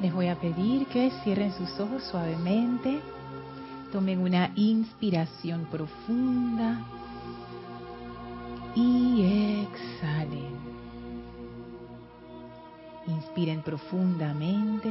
[0.00, 3.00] Les voy a pedir que cierren sus ojos suavemente,
[3.92, 6.84] tomen una inspiración profunda
[8.74, 10.54] y exhalen.
[13.06, 14.90] Inspiren profundamente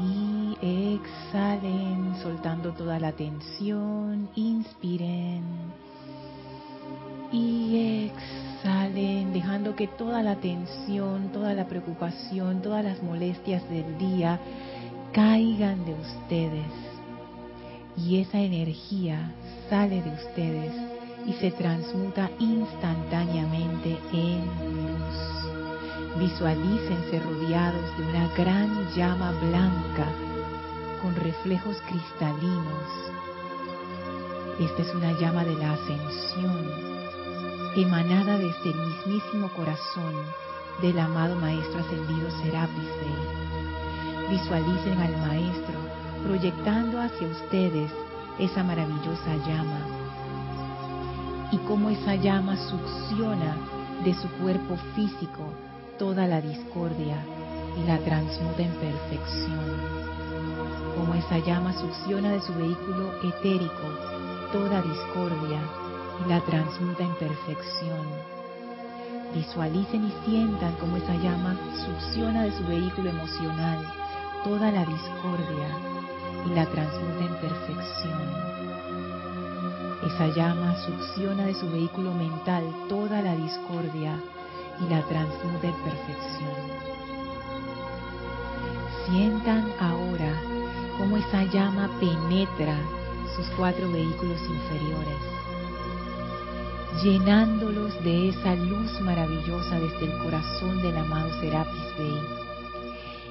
[0.00, 4.30] y exhalen soltando toda la tensión.
[4.34, 5.42] Inspiren
[7.32, 8.45] y exhalen
[9.32, 14.40] dejando que toda la tensión, toda la preocupación, todas las molestias del día
[15.12, 16.72] caigan de ustedes.
[17.96, 19.32] Y esa energía
[19.70, 20.72] sale de ustedes
[21.26, 24.40] y se transmuta instantáneamente en
[24.74, 26.18] luz.
[26.18, 30.06] Visualícense rodeados de una gran llama blanca
[31.02, 33.12] con reflejos cristalinos.
[34.60, 36.95] Esta es una llama de la ascensión,
[37.76, 40.14] emanada desde el mismísimo corazón
[40.80, 44.30] del amado Maestro Ascendido Serapis Bey.
[44.30, 45.78] Visualicen al Maestro
[46.24, 47.90] proyectando hacia ustedes
[48.38, 49.80] esa maravillosa llama
[51.52, 53.56] y cómo esa llama succiona
[54.04, 55.44] de su cuerpo físico
[55.98, 57.18] toda la discordia
[57.78, 60.06] y la transmuta en perfección.
[60.96, 63.88] Como esa llama succiona de su vehículo etérico
[64.50, 65.60] toda discordia
[66.24, 68.06] y la transmuta en perfección.
[69.34, 73.84] Visualicen y sientan como esa llama succiona de su vehículo emocional
[74.44, 75.68] toda la discordia
[76.46, 78.56] y la transmuta en perfección.
[80.06, 84.20] Esa llama succiona de su vehículo mental toda la discordia
[84.80, 86.96] y la transmuta en perfección.
[89.06, 90.32] Sientan ahora
[90.98, 92.76] cómo esa llama penetra
[93.34, 95.35] sus cuatro vehículos inferiores,
[97.02, 102.20] llenándolos de esa luz maravillosa desde el corazón del amado Serapis Bey.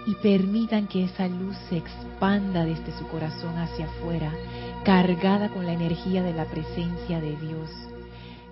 [0.07, 4.31] Y permitan que esa luz se expanda desde su corazón hacia afuera,
[4.83, 7.69] cargada con la energía de la presencia de Dios,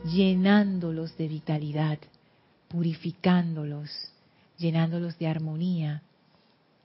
[0.06, 2.00] llenándolos de vitalidad,
[2.70, 3.90] purificándolos,
[4.58, 6.02] llenándolos de armonía,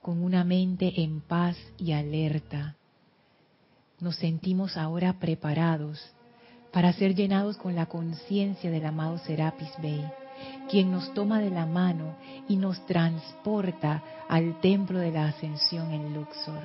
[0.02, 2.76] con una mente en paz y alerta.
[4.00, 6.12] Nos sentimos ahora preparados
[6.72, 10.04] para ser llenados con la conciencia del amado Serapis Bey,
[10.70, 12.14] quien nos toma de la mano
[12.48, 16.62] y nos transporta al templo de la ascensión en Luxor.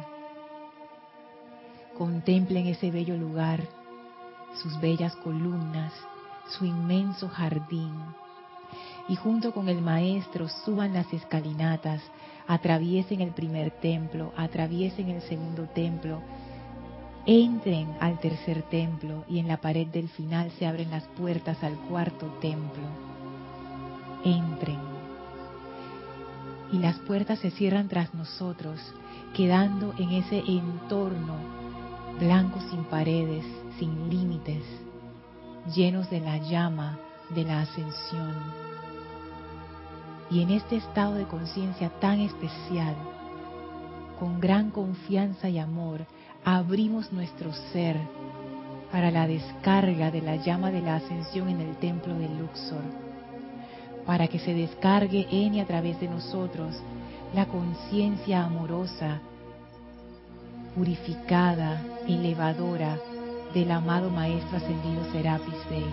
[1.98, 3.62] Contemplen ese bello lugar,
[4.62, 5.94] sus bellas columnas,
[6.48, 7.94] su inmenso jardín.
[9.08, 12.02] Y junto con el maestro suban las escalinatas,
[12.48, 16.22] atraviesen el primer templo, atraviesen el segundo templo,
[17.26, 21.78] entren al tercer templo y en la pared del final se abren las puertas al
[21.90, 22.84] cuarto templo.
[24.26, 24.80] Entren.
[26.72, 28.80] Y las puertas se cierran tras nosotros,
[29.34, 31.36] quedando en ese entorno
[32.20, 33.46] blancos sin paredes,
[33.80, 34.64] sin límites,
[35.74, 38.34] llenos de la llama de la ascensión.
[40.30, 42.96] Y en este estado de conciencia tan especial,
[44.20, 46.06] con gran confianza y amor,
[46.46, 47.98] abrimos nuestro ser
[48.92, 52.84] para la descarga de la llama de la ascensión en el templo de Luxor,
[54.06, 56.76] para que se descargue en y a través de nosotros
[57.34, 59.20] la conciencia amorosa
[60.76, 62.98] purificada, elevadora
[63.54, 65.86] del amado Maestro Ascendido Serapis Bey,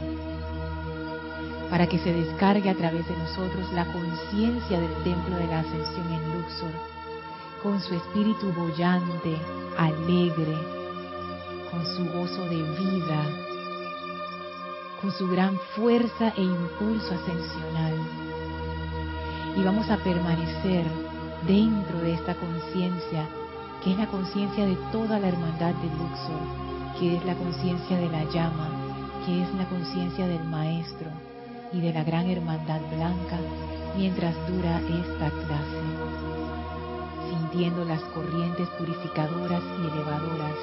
[1.71, 6.13] para que se descargue a través de nosotros la conciencia del Templo de la Ascensión
[6.13, 6.73] en Luxor,
[7.63, 9.37] con su espíritu bollante,
[9.77, 10.57] alegre,
[11.71, 13.25] con su gozo de vida,
[15.01, 17.95] con su gran fuerza e impulso ascensional.
[19.57, 20.85] Y vamos a permanecer
[21.47, 23.29] dentro de esta conciencia
[23.83, 28.09] que es la conciencia de toda la hermandad de Luxor, que es la conciencia de
[28.11, 28.69] la llama,
[29.25, 31.09] que es la conciencia del Maestro
[31.73, 33.39] y de la gran hermandad blanca
[33.97, 36.10] mientras dura esta clase,
[37.53, 40.57] las corrientes purificadoras y elevadoras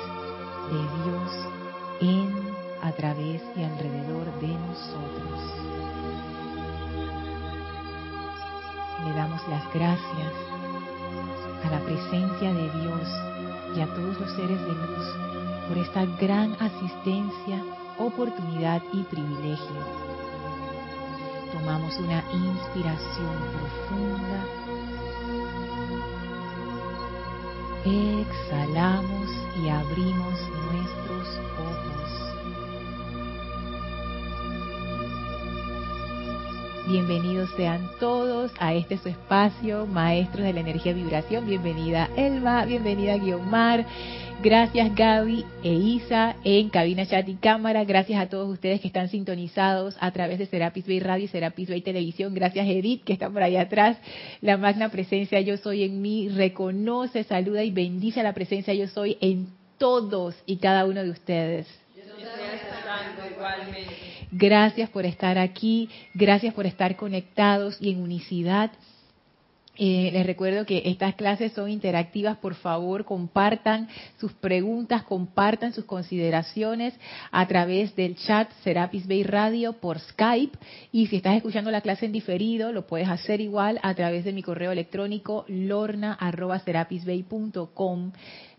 [0.72, 1.48] de Dios
[2.00, 2.34] en,
[2.82, 5.40] a través y alrededor de nosotros.
[9.06, 10.34] Le damos las gracias
[11.66, 13.08] a la presencia de Dios
[13.76, 15.16] y a todos los seres de luz
[15.68, 17.64] por esta gran asistencia,
[18.00, 19.84] oportunidad y privilegio.
[21.52, 24.67] Tomamos una inspiración profunda.
[27.88, 29.30] Exhalamos
[29.64, 30.34] y abrimos
[30.72, 32.28] nuestros ojos.
[36.86, 41.46] Bienvenidos sean todos a este su espacio, Maestros de la Energía y Vibración.
[41.46, 43.86] Bienvenida Elma, bienvenida Guiomar.
[44.44, 47.84] Gracias Gaby e Isa en cabina chat y cámara.
[47.86, 51.68] Gracias a todos ustedes que están sintonizados a través de Serapis Bay Radio y Serapis
[51.68, 52.36] Bay Televisión.
[52.36, 53.98] Gracias Edith que está por allá atrás.
[54.42, 56.30] La magna presencia yo soy en mí.
[56.30, 59.48] Reconoce, saluda y bendice a la presencia yo soy en
[59.80, 61.68] todos y cada uno de ustedes.
[64.32, 68.72] Gracias por estar aquí, gracias por estar conectados y en unicidad
[69.78, 73.88] eh, les recuerdo que estas clases son interactivas, por favor compartan
[74.20, 76.94] sus preguntas, compartan sus consideraciones
[77.32, 80.58] a través del chat Serapis Bay Radio por Skype
[80.92, 84.34] y si estás escuchando la clase en diferido lo puedes hacer igual a través de
[84.34, 88.12] mi correo electrónico lorna.serapisbay.com.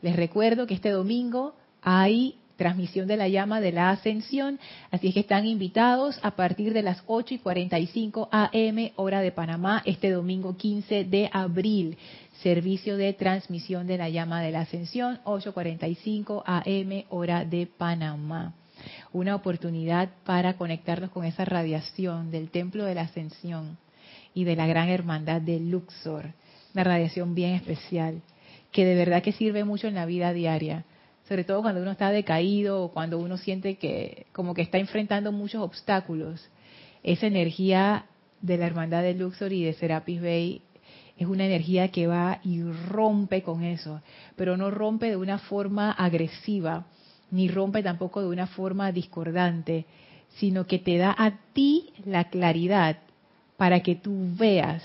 [0.03, 4.59] Les recuerdo que este domingo hay transmisión de la llama de la ascensión.
[4.91, 9.33] Así es que están invitados a partir de las 8 y 45 AM, hora de
[9.33, 11.97] Panamá, este domingo 15 de abril.
[12.43, 18.53] Servicio de transmisión de la llama de la ascensión, 8.45 AM, hora de Panamá.
[19.13, 23.79] Una oportunidad para conectarnos con esa radiación del Templo de la Ascensión
[24.35, 26.27] y de la Gran Hermandad de Luxor.
[26.75, 28.21] Una radiación bien especial
[28.71, 30.85] que de verdad que sirve mucho en la vida diaria
[31.29, 35.31] sobre todo cuando uno está decaído o cuando uno siente que como que está enfrentando
[35.31, 36.49] muchos obstáculos.
[37.03, 38.07] Esa energía
[38.41, 40.63] de la hermandad de Luxor y de Serapis Bay
[41.19, 44.01] es una energía que va y rompe con eso,
[44.37, 46.87] pero no rompe de una forma agresiva,
[47.31, 49.85] ni rompe tampoco de una forma discordante,
[50.37, 52.99] sino que te da a ti la claridad
[53.57, 54.83] para que tú veas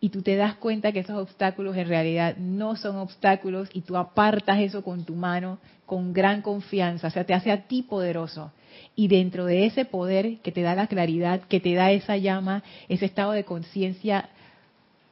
[0.00, 3.96] y tú te das cuenta que esos obstáculos en realidad no son obstáculos y tú
[3.96, 8.52] apartas eso con tu mano con gran confianza, o sea, te hace a ti poderoso.
[8.94, 12.62] Y dentro de ese poder que te da la claridad, que te da esa llama,
[12.88, 14.28] ese estado de conciencia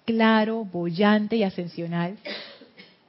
[0.04, 2.16] claro, bollante y ascensional,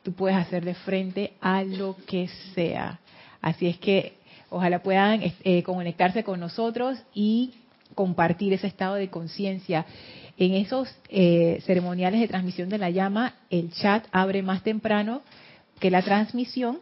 [0.03, 2.99] tú puedes hacer de frente a lo que sea.
[3.39, 4.13] Así es que
[4.49, 7.53] ojalá puedan eh, conectarse con nosotros y
[7.93, 9.85] compartir ese estado de conciencia
[10.39, 15.21] en esos eh, ceremoniales de transmisión de la llama, el chat abre más temprano
[15.79, 16.79] que la transmisión.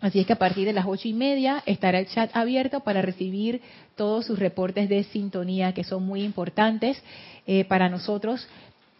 [0.00, 3.02] Así es que a partir de las ocho y media estará el chat abierto para
[3.02, 3.60] recibir
[3.96, 7.02] todos sus reportes de sintonía que son muy importantes
[7.48, 8.46] eh, para nosotros,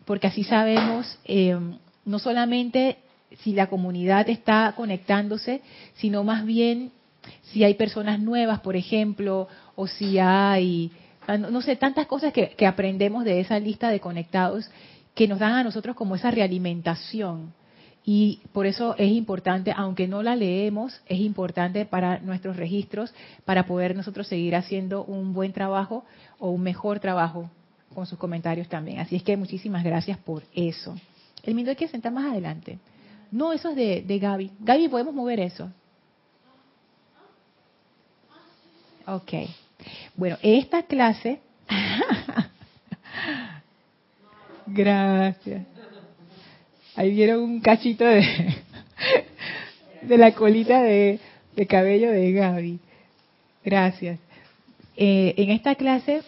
[0.05, 1.57] porque así sabemos eh,
[2.05, 2.97] no solamente
[3.45, 5.63] si la comunidad está conectándose,
[5.95, 6.91] sino más bien
[7.53, 9.47] si hay personas nuevas, por ejemplo,
[9.77, 10.91] o si hay
[11.29, 14.71] Ah, no, sé, tantas cosas que, aprendemos de esa lista de conectados
[15.15, 17.53] que nos dan a nosotros como esa realimentación.
[18.03, 23.13] Y por eso es importante, aunque no la leemos, es importante para nuestros registros,
[23.45, 26.03] para poder nosotros seguir haciendo un buen trabajo
[26.39, 27.51] o un mejor trabajo
[27.95, 29.01] con sus comentarios también.
[29.01, 30.97] Así es que muchísimas gracias por eso.
[31.43, 32.79] El mindo hay que sentar más adelante.
[33.31, 34.53] No, eso es de, de Gaby.
[34.61, 35.71] Gaby, ¿podemos mover eso?
[39.07, 39.33] Ok.
[40.17, 41.41] Bueno, esta clase...
[44.67, 45.67] Gracias.
[46.95, 48.23] Ahí vieron un cachito de,
[50.03, 51.21] de la colita de,
[51.69, 52.79] cabello de Gaby.
[53.65, 54.19] Gracias.
[54.97, 56.23] Eh, en esta clase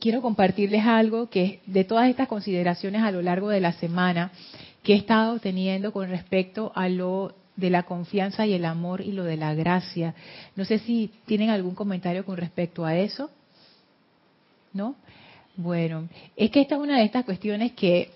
[0.00, 4.30] quiero compartirles algo que de todas estas consideraciones a lo largo de la semana
[4.82, 9.12] que he estado teniendo con respecto a lo de la confianza y el amor y
[9.12, 10.14] lo de la gracia.
[10.56, 13.30] No sé si tienen algún comentario con respecto a eso.
[14.72, 14.96] ¿No?
[15.56, 18.10] Bueno, es que esta es una de estas cuestiones que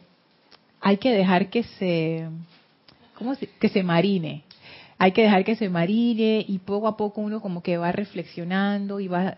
[0.81, 2.29] hay que dejar que se,
[3.15, 4.43] ¿cómo que se marine.
[4.99, 9.01] Hay que dejar que se marine y poco a poco uno como que va reflexionando
[9.01, 9.37] y va,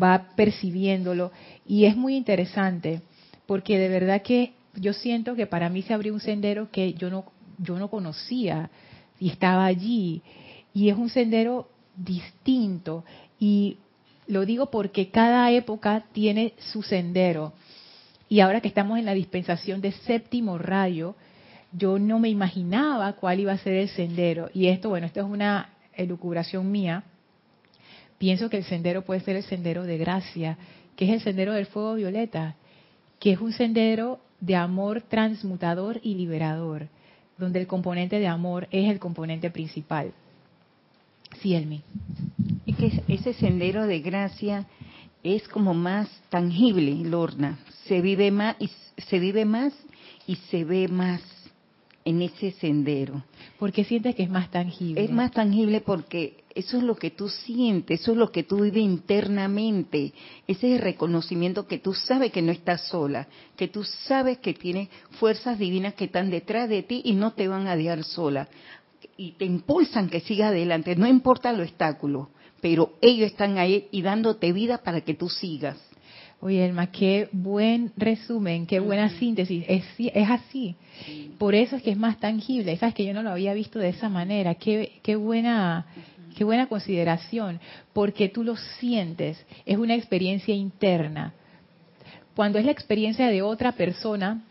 [0.00, 1.30] va percibiéndolo.
[1.66, 3.02] Y es muy interesante
[3.46, 7.10] porque de verdad que yo siento que para mí se abrió un sendero que yo
[7.10, 7.26] no,
[7.58, 8.70] yo no conocía
[9.24, 10.20] y estaba allí.
[10.74, 13.06] Y es un sendero distinto.
[13.40, 13.78] Y
[14.26, 17.54] lo digo porque cada época tiene su sendero.
[18.28, 21.14] Y ahora que estamos en la dispensación de séptimo rayo,
[21.72, 24.50] yo no me imaginaba cuál iba a ser el sendero.
[24.52, 27.04] Y esto, bueno, esto es una elucubración mía.
[28.18, 30.58] Pienso que el sendero puede ser el sendero de gracia,
[30.96, 32.56] que es el sendero del fuego violeta,
[33.20, 36.88] que es un sendero de amor transmutador y liberador
[37.38, 40.12] donde el componente de amor es el componente principal.
[41.40, 41.82] Sí, Elmi.
[42.66, 44.66] Es que ese sendero de gracia
[45.22, 47.58] es como más tangible, Lorna.
[47.86, 49.72] Se vive más y se vive más
[50.26, 51.22] y se ve más
[52.04, 53.24] en ese sendero.
[53.58, 55.02] ¿Por qué sientes que es más tangible?
[55.02, 58.60] Es más tangible porque eso es lo que tú sientes, eso es lo que tú
[58.60, 60.12] vives internamente.
[60.46, 64.54] Ese es el reconocimiento que tú sabes que no estás sola, que tú sabes que
[64.54, 68.48] tienes fuerzas divinas que están detrás de ti y no te van a dejar sola.
[69.16, 72.30] Y te impulsan que sigas adelante, no importa el obstáculo,
[72.60, 75.78] pero ellos están ahí y dándote vida para que tú sigas.
[76.44, 79.64] Oye, Elma, qué buen resumen, qué buena síntesis.
[79.66, 80.76] Es, es así.
[81.38, 82.76] Por eso es que es más tangible.
[82.76, 84.54] Sabes que yo no lo había visto de esa manera.
[84.56, 85.86] Qué, qué buena,
[86.34, 87.60] qué buena consideración,
[87.92, 89.44] porque tú lo sientes.
[89.64, 91.32] Es una experiencia interna.
[92.36, 94.42] Cuando es la experiencia de otra persona,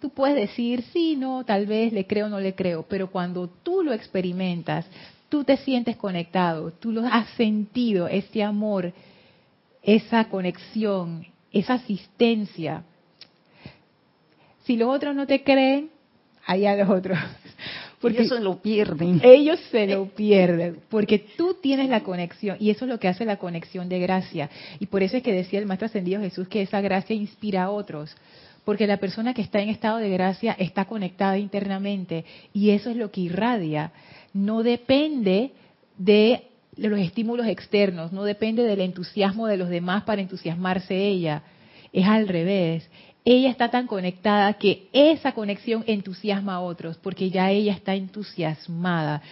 [0.00, 2.84] tú puedes decir, sí, no, tal vez le creo, no le creo.
[2.88, 4.86] Pero cuando tú lo experimentas,
[5.28, 8.92] tú te sientes conectado, tú lo has sentido, este amor
[9.82, 12.84] esa conexión, esa asistencia.
[14.64, 15.90] Si los otros no te creen,
[16.46, 17.18] allá los otros.
[18.00, 19.20] Porque ellos se lo pierden.
[19.22, 23.24] Ellos se lo pierden, porque tú tienes la conexión, y eso es lo que hace
[23.24, 24.50] la conexión de gracia.
[24.78, 27.70] Y por eso es que decía el Maestro Ascendido Jesús que esa gracia inspira a
[27.70, 28.16] otros,
[28.64, 32.96] porque la persona que está en estado de gracia está conectada internamente, y eso es
[32.96, 33.92] lo que irradia.
[34.32, 35.52] No depende
[35.98, 36.44] de
[36.76, 41.42] de los estímulos externos, no depende del entusiasmo de los demás para entusiasmarse ella,
[41.92, 42.88] es al revés.
[43.24, 49.22] Ella está tan conectada que esa conexión entusiasma a otros, porque ya ella está entusiasmada.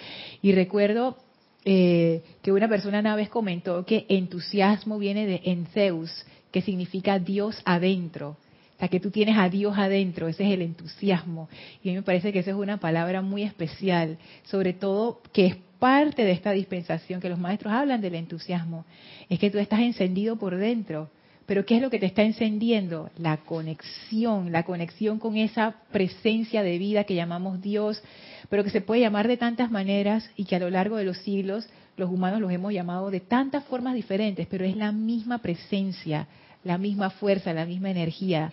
[0.42, 1.16] Y recuerdo
[1.64, 6.11] eh, que una persona una vez comentó que entusiasmo viene de Enzeus,
[6.50, 8.37] que significa Dios adentro.
[8.76, 11.49] O sea, que tú tienes a Dios adentro, ese es el entusiasmo.
[11.83, 15.47] Y a mí me parece que esa es una palabra muy especial, sobre todo que
[15.47, 18.85] es parte de esta dispensación, que los maestros hablan del entusiasmo,
[19.28, 21.11] es que tú estás encendido por dentro.
[21.49, 23.09] Pero ¿qué es lo que te está encendiendo?
[23.17, 28.02] La conexión, la conexión con esa presencia de vida que llamamos Dios,
[28.50, 31.17] pero que se puede llamar de tantas maneras y que a lo largo de los
[31.17, 36.28] siglos los humanos los hemos llamado de tantas formas diferentes, pero es la misma presencia,
[36.64, 38.52] la misma fuerza, la misma energía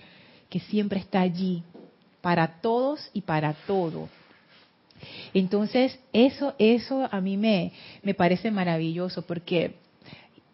[0.50, 1.64] que siempre está allí
[2.22, 4.08] para todos y para todo.
[5.34, 7.74] Entonces, eso, eso a mí me,
[8.04, 9.75] me parece maravilloso porque,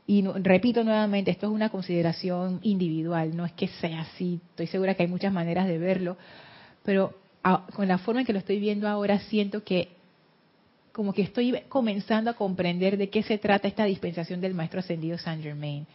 [0.08, 4.96] y repito nuevamente, esto es una consideración individual, no es que sea así, estoy segura
[4.96, 6.18] que hay muchas maneras de verlo,
[6.84, 7.14] pero
[7.74, 9.90] con la forma en que lo estoy viendo ahora siento que
[10.92, 15.18] como que estoy comenzando a comprender de qué se trata esta dispensación del Maestro Ascendido
[15.18, 15.88] Saint Germain.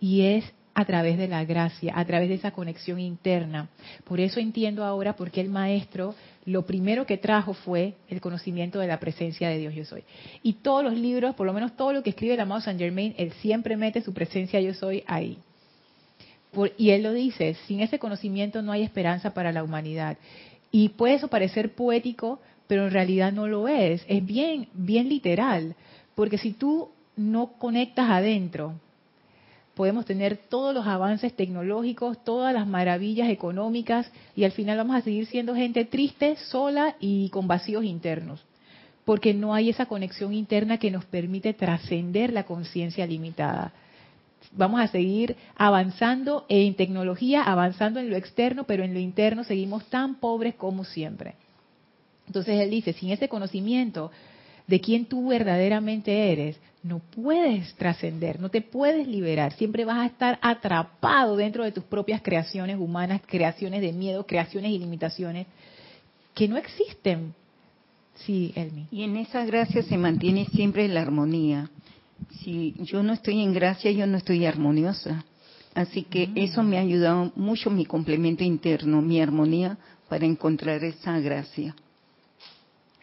[0.00, 0.44] Y es
[0.78, 3.70] a través de la gracia, a través de esa conexión interna.
[4.04, 6.14] Por eso entiendo ahora por qué el maestro
[6.44, 10.04] lo primero que trajo fue el conocimiento de la presencia de Dios yo soy.
[10.42, 13.14] Y todos los libros, por lo menos todo lo que escribe el amado Saint Germain,
[13.16, 15.38] él siempre mete su presencia yo soy ahí.
[16.76, 20.18] y él lo dice, sin ese conocimiento no hay esperanza para la humanidad.
[20.70, 24.04] Y puede eso parecer poético, pero en realidad no lo es.
[24.08, 25.74] Es bien, bien literal.
[26.14, 28.74] Porque si tú no conectas adentro,
[29.76, 35.02] podemos tener todos los avances tecnológicos, todas las maravillas económicas y al final vamos a
[35.02, 38.42] seguir siendo gente triste, sola y con vacíos internos,
[39.04, 43.74] porque no hay esa conexión interna que nos permite trascender la conciencia limitada.
[44.52, 49.84] Vamos a seguir avanzando en tecnología, avanzando en lo externo, pero en lo interno seguimos
[49.90, 51.34] tan pobres como siempre.
[52.26, 54.10] Entonces él dice, sin ese conocimiento
[54.66, 60.06] de quién tú verdaderamente eres, no puedes trascender, no te puedes liberar, siempre vas a
[60.06, 65.46] estar atrapado dentro de tus propias creaciones humanas, creaciones de miedo, creaciones y limitaciones
[66.34, 67.34] que no existen.
[68.14, 68.86] Sí, Elmi.
[68.90, 71.70] Y en esa gracia se mantiene siempre la armonía.
[72.40, 75.24] Si yo no estoy en gracia, yo no estoy armoniosa.
[75.74, 76.38] Así que mm.
[76.38, 79.76] eso me ha ayudado mucho mi complemento interno, mi armonía,
[80.08, 81.74] para encontrar esa gracia.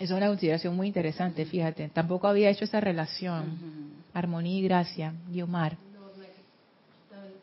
[0.03, 1.87] Es una consideración muy interesante, fíjate.
[1.87, 3.93] Tampoco había hecho esa relación.
[4.13, 5.13] Armonía y gracia.
[5.29, 5.77] Guiomar.
[5.93, 6.09] No,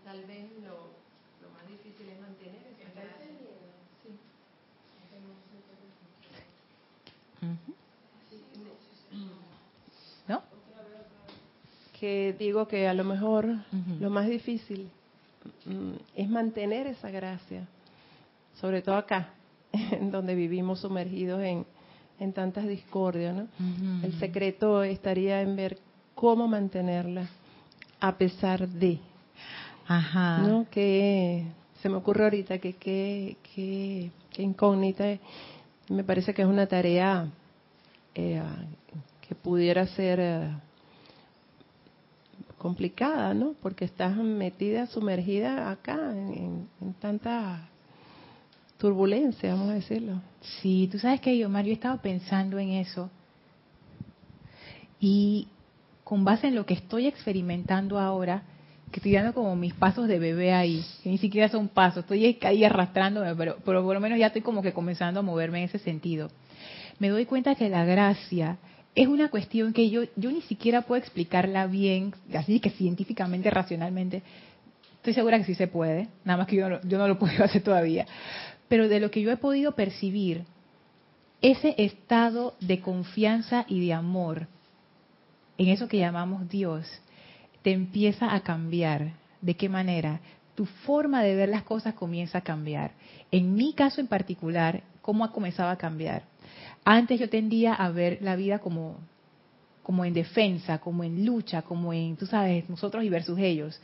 [0.04, 2.60] tal, vez lo, más difícil es mantener
[10.28, 10.42] ¿No?
[11.98, 13.48] Que digo que a lo mejor
[13.98, 14.90] lo más difícil
[15.64, 17.66] mm, es mantener esa gracia,
[18.60, 19.30] sobre todo acá,
[19.72, 21.64] en donde vivimos sumergidos en,
[22.20, 23.48] en tantas discordias, ¿no?
[24.04, 25.78] El secreto estaría en ver
[26.14, 27.28] cómo mantenerla
[27.98, 29.00] a pesar de,
[29.88, 30.38] Ajá.
[30.38, 30.66] ¿no?
[30.70, 31.44] Que
[31.82, 35.04] se me ocurre ahorita que qué incógnita,
[35.88, 37.26] me parece que es una tarea
[38.14, 38.42] eh,
[39.26, 40.50] que pudiera ser eh,
[42.58, 43.54] complicada, ¿no?
[43.62, 47.69] Porque estás metida, sumergida acá en, en tantas
[48.80, 50.20] turbulencia, vamos a decirlo.
[50.60, 53.10] Sí, tú sabes que yo, Mario, he estado pensando en eso
[54.98, 55.48] y
[56.02, 58.42] con base en lo que estoy experimentando ahora,
[58.90, 62.38] que estoy dando como mis pasos de bebé ahí, que ni siquiera son pasos, estoy
[62.42, 65.64] ahí arrastrándome, pero, pero por lo menos ya estoy como que comenzando a moverme en
[65.66, 66.30] ese sentido.
[66.98, 68.58] Me doy cuenta que la gracia
[68.94, 74.22] es una cuestión que yo, yo ni siquiera puedo explicarla bien, así que científicamente, racionalmente.
[74.96, 77.44] Estoy segura que sí se puede, nada más que yo no, yo no lo puedo
[77.44, 78.06] hacer todavía.
[78.70, 80.44] Pero de lo que yo he podido percibir,
[81.42, 84.46] ese estado de confianza y de amor
[85.58, 86.86] en eso que llamamos Dios,
[87.62, 89.12] te empieza a cambiar.
[89.42, 90.20] ¿De qué manera?
[90.54, 92.92] Tu forma de ver las cosas comienza a cambiar.
[93.30, 96.22] En mi caso en particular, ¿cómo ha comenzado a cambiar?
[96.84, 98.98] Antes yo tendía a ver la vida como,
[99.82, 103.80] como en defensa, como en lucha, como en, tú sabes, nosotros y versus ellos.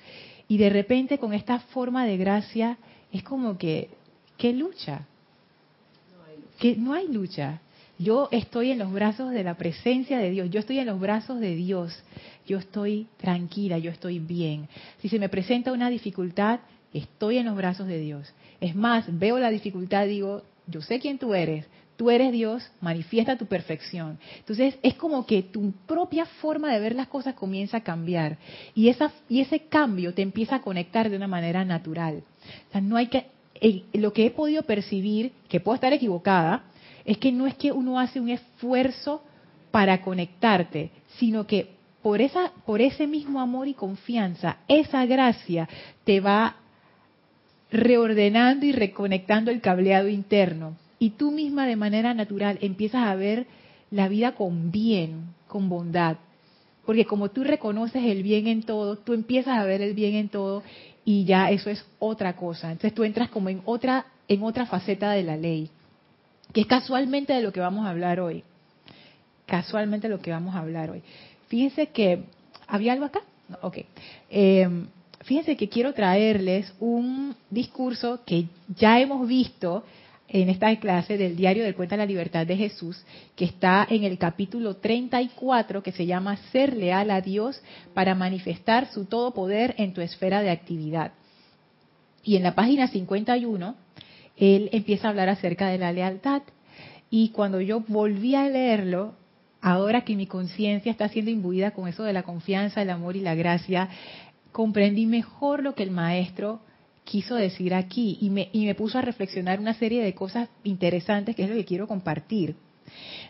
[0.47, 2.79] Y de repente con esta forma de gracia
[3.13, 3.91] es como que,
[4.37, 5.07] ¿qué lucha?
[6.59, 7.61] Que no hay lucha.
[7.99, 11.41] Yo estoy en los brazos de la presencia de Dios, yo estoy en los brazos
[11.41, 12.03] de Dios,
[12.47, 14.69] yo estoy tranquila, yo estoy bien.
[15.01, 16.61] Si se me presenta una dificultad,
[16.93, 18.33] estoy en los brazos de Dios.
[18.61, 21.67] Es más, veo la dificultad, digo, yo sé quién tú eres,
[21.97, 24.19] tú eres Dios, manifiesta tu perfección.
[24.39, 28.37] Entonces es como que tu propia forma de ver las cosas comienza a cambiar
[28.75, 32.23] y, esa, y ese cambio te empieza a conectar de una manera natural.
[32.69, 33.27] O sea, no hay que,
[33.93, 36.65] lo que he podido percibir, que puedo estar equivocada,
[37.05, 39.23] es que no es que uno hace un esfuerzo
[39.71, 41.71] para conectarte, sino que
[42.03, 45.69] por, esa, por ese mismo amor y confianza, esa gracia
[46.05, 46.57] te va
[47.71, 50.77] reordenando y reconectando el cableado interno.
[50.99, 53.47] Y tú misma de manera natural empiezas a ver
[53.91, 56.17] la vida con bien, con bondad.
[56.85, 60.29] Porque como tú reconoces el bien en todo, tú empiezas a ver el bien en
[60.29, 60.63] todo
[61.07, 62.71] y ya eso es otra cosa.
[62.71, 65.71] Entonces tú entras como en otra en otra faceta de la ley
[66.53, 68.43] que es casualmente de lo que vamos a hablar hoy.
[69.47, 71.03] Casualmente de lo que vamos a hablar hoy.
[71.49, 72.25] Fíjense que,
[72.67, 73.21] ¿había algo acá?
[73.63, 73.79] ok.
[74.31, 74.87] Em,
[75.21, 78.47] fíjense que quiero traerles un discurso que
[78.77, 79.85] ya hemos visto
[80.29, 83.05] en esta clase del diario del Cuenta de la Libertad de Jesús,
[83.37, 87.61] que está en el capítulo 34, que se llama Ser leal a Dios
[87.95, 91.13] para manifestar su todo poder en tu esfera de actividad.
[92.25, 93.77] Y en la página 51
[94.37, 96.43] él empieza a hablar acerca de la lealtad.
[97.09, 99.15] Y cuando yo volví a leerlo,
[99.61, 103.21] ahora que mi conciencia está siendo imbuida con eso de la confianza, el amor y
[103.21, 103.89] la gracia,
[104.53, 106.61] comprendí mejor lo que el maestro
[107.07, 111.35] quiso decir aquí y me, y me puso a reflexionar una serie de cosas interesantes
[111.35, 112.57] que es lo que quiero compartir.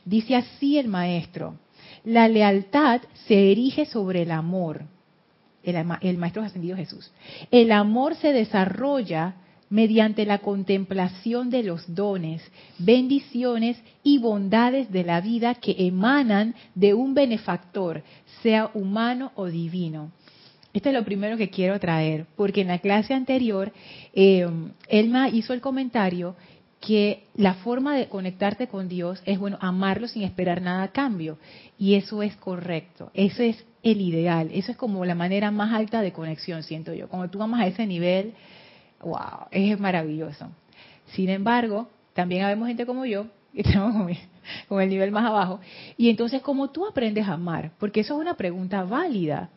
[0.04, 1.58] Dice así el maestro,
[2.02, 4.82] la lealtad se erige sobre el amor,
[5.62, 7.12] el, el maestro ascendido Jesús.
[7.50, 9.36] El amor se desarrolla
[9.68, 12.42] mediante la contemplación de los dones,
[12.78, 18.02] bendiciones y bondades de la vida que emanan de un benefactor,
[18.42, 20.12] sea humano o divino.
[20.76, 23.72] Esto es lo primero que quiero traer, porque en la clase anterior
[24.12, 24.46] eh,
[24.88, 26.36] Elma hizo el comentario
[26.82, 31.38] que la forma de conectarte con Dios es, bueno, amarlo sin esperar nada a cambio.
[31.78, 36.02] Y eso es correcto, eso es el ideal, eso es como la manera más alta
[36.02, 37.08] de conexión, siento yo.
[37.08, 38.34] Cuando tú amas a ese nivel,
[39.00, 40.50] wow, es maravilloso.
[41.06, 44.14] Sin embargo, también habemos gente como yo, que estamos
[44.68, 45.58] con el nivel más abajo,
[45.96, 47.70] y entonces, ¿cómo tú aprendes a amar?
[47.78, 49.48] Porque eso es una pregunta válida.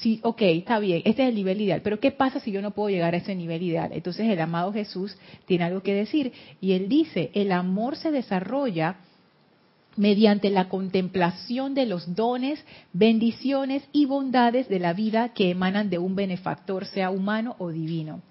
[0.00, 2.70] Sí, ok, está bien, este es el nivel ideal, pero ¿qué pasa si yo no
[2.70, 3.90] puedo llegar a ese nivel ideal?
[3.92, 8.98] Entonces el amado Jesús tiene algo que decir y él dice, el amor se desarrolla
[9.96, 15.98] mediante la contemplación de los dones, bendiciones y bondades de la vida que emanan de
[15.98, 18.22] un benefactor, sea humano o divino.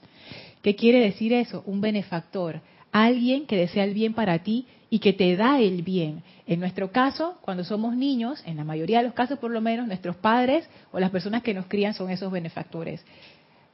[0.62, 1.64] ¿Qué quiere decir eso?
[1.66, 2.62] Un benefactor,
[2.94, 6.24] alguien que desea el bien para ti y que te da el bien.
[6.46, 9.88] En nuestro caso, cuando somos niños, en la mayoría de los casos por lo menos,
[9.88, 13.04] nuestros padres o las personas que nos crían son esos benefactores.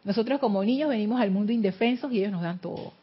[0.04, 2.93] Nosotros como niños venimos al mundo indefensos y ellos nos dan todo.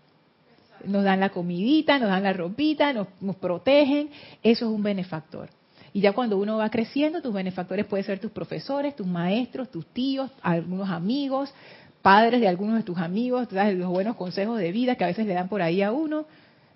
[0.84, 4.10] Nos dan la comidita, nos dan la ropita, nos, nos protegen.
[4.42, 5.48] Eso es un benefactor.
[5.92, 9.86] Y ya cuando uno va creciendo, tus benefactores pueden ser tus profesores, tus maestros, tus
[9.86, 11.52] tíos, algunos amigos,
[12.02, 15.34] padres de algunos de tus amigos, los buenos consejos de vida que a veces le
[15.34, 16.26] dan por ahí a uno.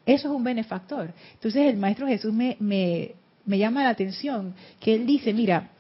[0.07, 1.13] Eso es un benefactor.
[1.35, 3.13] Entonces el Maestro Jesús me, me,
[3.45, 5.71] me llama la atención que él dice, mira,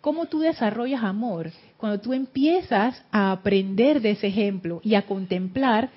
[0.00, 1.50] ¿cómo tú desarrollas amor?
[1.76, 5.90] Cuando tú empiezas a aprender de ese ejemplo y a contemplar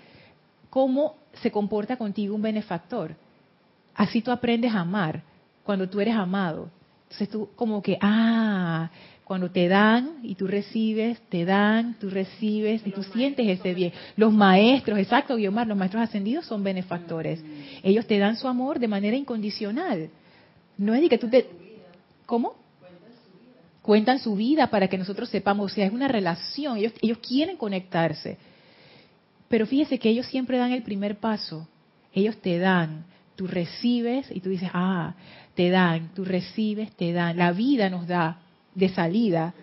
[0.69, 3.15] cómo se comporta contigo un benefactor.
[3.95, 5.21] Así tú aprendes a amar
[5.63, 6.69] cuando tú eres amado.
[7.03, 8.89] Entonces tú como que, ah,
[9.33, 13.91] cuando te dan y tú recibes, te dan, tú recibes y tú sientes ese bien.
[14.15, 17.43] Los maestros, exacto, Guiomar, los maestros ascendidos son benefactores.
[17.81, 20.11] Ellos te dan su amor de manera incondicional.
[20.77, 21.49] No es de que tú te...
[22.27, 22.53] ¿Cómo?
[23.81, 27.57] Cuentan su vida para que nosotros sepamos, o sea, es una relación, ellos, ellos quieren
[27.57, 28.37] conectarse.
[29.47, 31.67] Pero fíjese que ellos siempre dan el primer paso.
[32.13, 35.15] Ellos te dan, tú recibes y tú dices, ah,
[35.55, 37.35] te dan, tú recibes, te dan.
[37.35, 38.42] La vida nos da
[38.75, 39.53] de salida.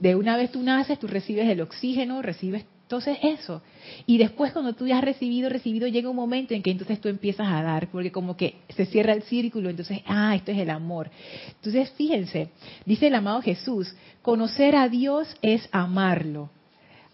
[0.00, 3.62] De una vez tú naces, tú recibes el oxígeno, recibes entonces eso.
[4.04, 7.08] Y después cuando tú ya has recibido, recibido, llega un momento en que entonces tú
[7.08, 10.68] empiezas a dar, porque como que se cierra el círculo, entonces, ah, esto es el
[10.68, 11.10] amor.
[11.54, 12.50] Entonces, fíjense,
[12.84, 16.50] dice el amado Jesús, conocer a Dios es amarlo.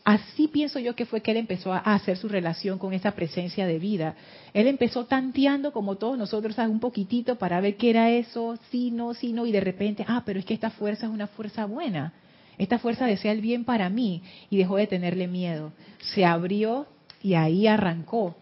[0.08, 3.66] Así pienso yo que fue que él empezó a hacer su relación con esa presencia
[3.66, 4.14] de vida.
[4.54, 9.12] Él empezó tanteando como todos nosotros un poquitito para ver qué era eso, sí, no,
[9.12, 12.14] sí, no, y de repente, ah, pero es que esta fuerza es una fuerza buena.
[12.56, 15.74] Esta fuerza desea el bien para mí y dejó de tenerle miedo.
[16.14, 16.86] Se abrió
[17.22, 18.34] y ahí arrancó.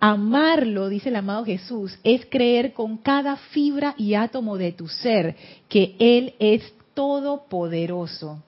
[0.00, 5.36] Amarlo, dice el amado Jesús, es creer con cada fibra y átomo de tu ser
[5.68, 8.42] que Él es todopoderoso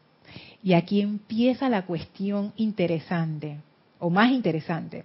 [0.62, 3.58] y aquí empieza la cuestión interesante,
[3.98, 5.04] o más interesante.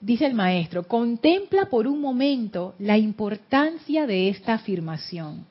[0.00, 5.44] Dice el maestro, contempla por un momento la importancia de esta afirmación.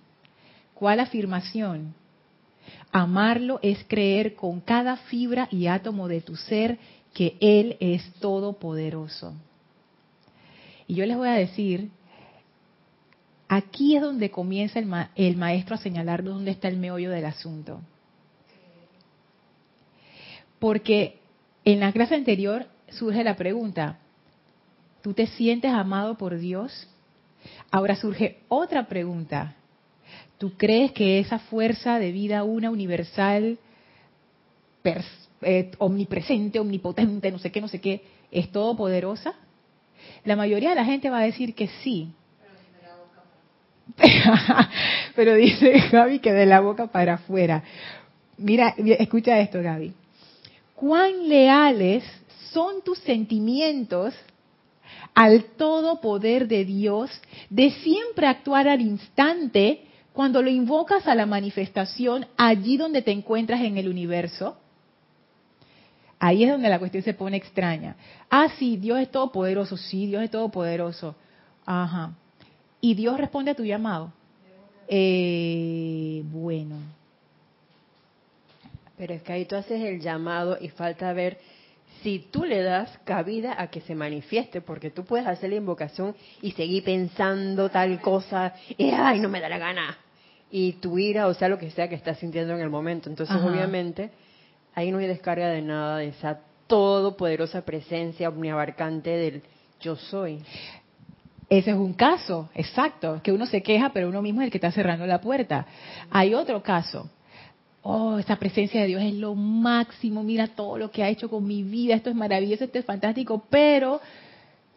[0.73, 1.93] ¿Cuál afirmación?
[2.91, 6.77] Amarlo es creer con cada fibra y átomo de tu ser
[7.13, 9.33] que Él es todopoderoso.
[10.87, 11.89] Y yo les voy a decir,
[13.49, 17.81] aquí es donde comienza el, maestro a señalar dónde está el meollo del asunto.
[20.59, 21.19] Porque
[21.65, 23.99] en la clase anterior surge la pregunta,
[25.01, 26.87] ¿tú te sientes amado por Dios?
[27.71, 29.55] Ahora surge otra pregunta.
[30.37, 33.57] ¿Tú crees que esa fuerza de vida una universal,
[35.41, 39.33] eh, omnipresente, omnipotente, no sé qué, no sé qué, es todopoderosa?
[40.23, 42.11] La mayoría de la gente va a decir que sí.
[45.15, 47.63] Pero dice Gaby que de la boca para afuera.
[48.37, 49.93] Mira, escucha esto, Gaby
[50.77, 52.03] cuán leales
[52.51, 54.13] son tus sentimientos
[55.15, 57.09] al todo poder de Dios
[57.49, 63.61] de siempre actuar al instante cuando lo invocas a la manifestación allí donde te encuentras
[63.61, 64.55] en el universo.
[66.19, 67.95] Ahí es donde la cuestión se pone extraña.
[68.29, 71.15] Ah, sí, Dios es todopoderoso, sí, Dios es todopoderoso.
[71.65, 72.13] Ajá.
[72.81, 74.13] ¿Y Dios responde a tu llamado?
[74.87, 76.75] Eh, bueno,
[78.97, 81.37] pero es que ahí tú haces el llamado y falta ver
[82.01, 86.15] si tú le das cabida a que se manifieste, porque tú puedes hacer la invocación
[86.41, 89.97] y seguir pensando tal cosa, y ay, no me da la gana.
[90.49, 93.09] Y tu ira, o sea, lo que sea que estás sintiendo en el momento.
[93.09, 94.11] Entonces, obviamente,
[94.75, 99.43] ahí no hay descarga de nada de esa todopoderosa presencia omniabarcante del
[99.81, 100.41] yo soy.
[101.49, 104.57] Ese es un caso, exacto, que uno se queja, pero uno mismo es el que
[104.57, 105.65] está cerrando la puerta.
[106.11, 107.09] Hay otro caso,
[107.87, 111.47] oh, esa presencia de Dios es lo máximo, mira todo lo que ha hecho con
[111.47, 114.01] mi vida, esto es maravilloso, esto es fantástico, pero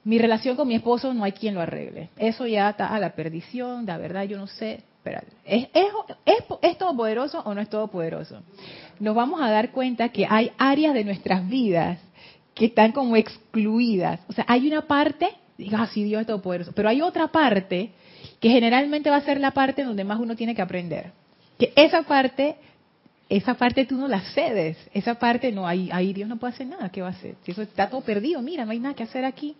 [0.04, 2.10] mi relación con mi esposo no hay quien lo arregle.
[2.16, 4.84] Eso ya está a la perdición, la verdad yo no sé.
[5.02, 5.86] Pero ¿es, es,
[6.24, 8.42] es, ¿Es todopoderoso o no es todopoderoso?
[9.00, 11.98] Nos vamos a dar cuenta que hay áreas de nuestras vidas
[12.54, 14.20] que están como excluidas.
[14.28, 17.90] O sea, hay una parte, diga, ah, sí, Dios es todopoderoso, pero hay otra parte
[18.38, 21.12] que generalmente va a ser la parte donde más uno tiene que aprender.
[21.58, 22.56] Que esa parte
[23.30, 26.66] esa parte tú no la cedes, esa parte no, ahí, ahí Dios no puede hacer
[26.66, 27.36] nada, ¿qué va a hacer?
[27.44, 29.56] Si eso está todo perdido, mira, no hay nada que hacer aquí.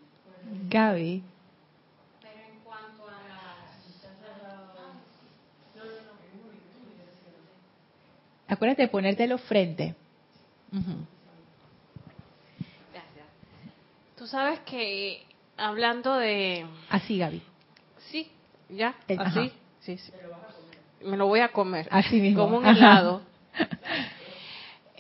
[0.69, 1.23] Gaby.
[2.21, 3.31] Pero en cuanto a
[8.49, 9.95] Acuérdate de ponértelo frente.
[12.93, 13.27] Gracias.
[14.19, 15.23] Tú sabes que
[15.57, 16.67] hablando de...
[16.89, 17.41] Así, Gaby.
[18.11, 18.29] Sí,
[18.69, 19.53] ya, así.
[19.79, 20.13] Sí, sí.
[21.05, 21.87] Me lo voy a comer.
[21.93, 22.43] Así mismo.
[22.43, 23.30] Como un helado.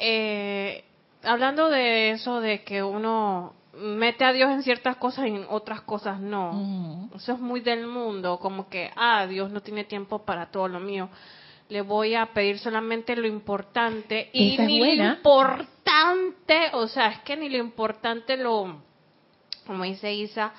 [0.03, 0.85] Eh,
[1.23, 5.83] hablando de eso, de que uno mete a Dios en ciertas cosas y en otras
[5.83, 7.11] cosas no.
[7.15, 10.81] Eso es muy del mundo, como que, ah, Dios no tiene tiempo para todo lo
[10.81, 11.09] mío.
[11.69, 17.37] Le voy a pedir solamente lo importante y ni lo importante, o sea, es que
[17.37, 18.81] ni lo importante lo,
[19.67, 20.53] como dice Isa,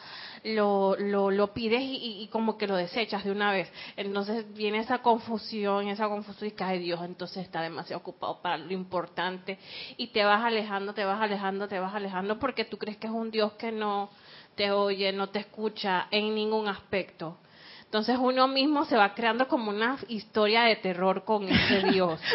[0.44, 3.72] lo, lo, lo pides y, como que lo desechas de una vez.
[3.96, 8.72] Entonces viene esa confusión, esa confusión y cae Dios, entonces está demasiado ocupado para lo
[8.72, 9.58] importante
[9.98, 13.14] y te vas alejando, te vas alejando, te vas alejando porque tú crees que es
[13.14, 14.10] un Dios que no
[14.56, 17.38] te oye, no te escucha en ningún aspecto.
[17.86, 22.22] Entonces uno mismo se va creando como una historia de terror con ese Dios.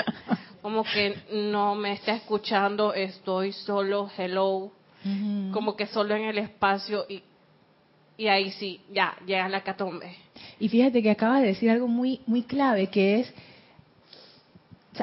[0.60, 4.72] Como que no me está escuchando, estoy solo, hello.
[5.52, 7.22] Como que solo en el espacio y,
[8.16, 10.16] y ahí sí, ya, llega la catombe.
[10.58, 13.34] Y fíjate que acabas de decir algo muy, muy clave, que es,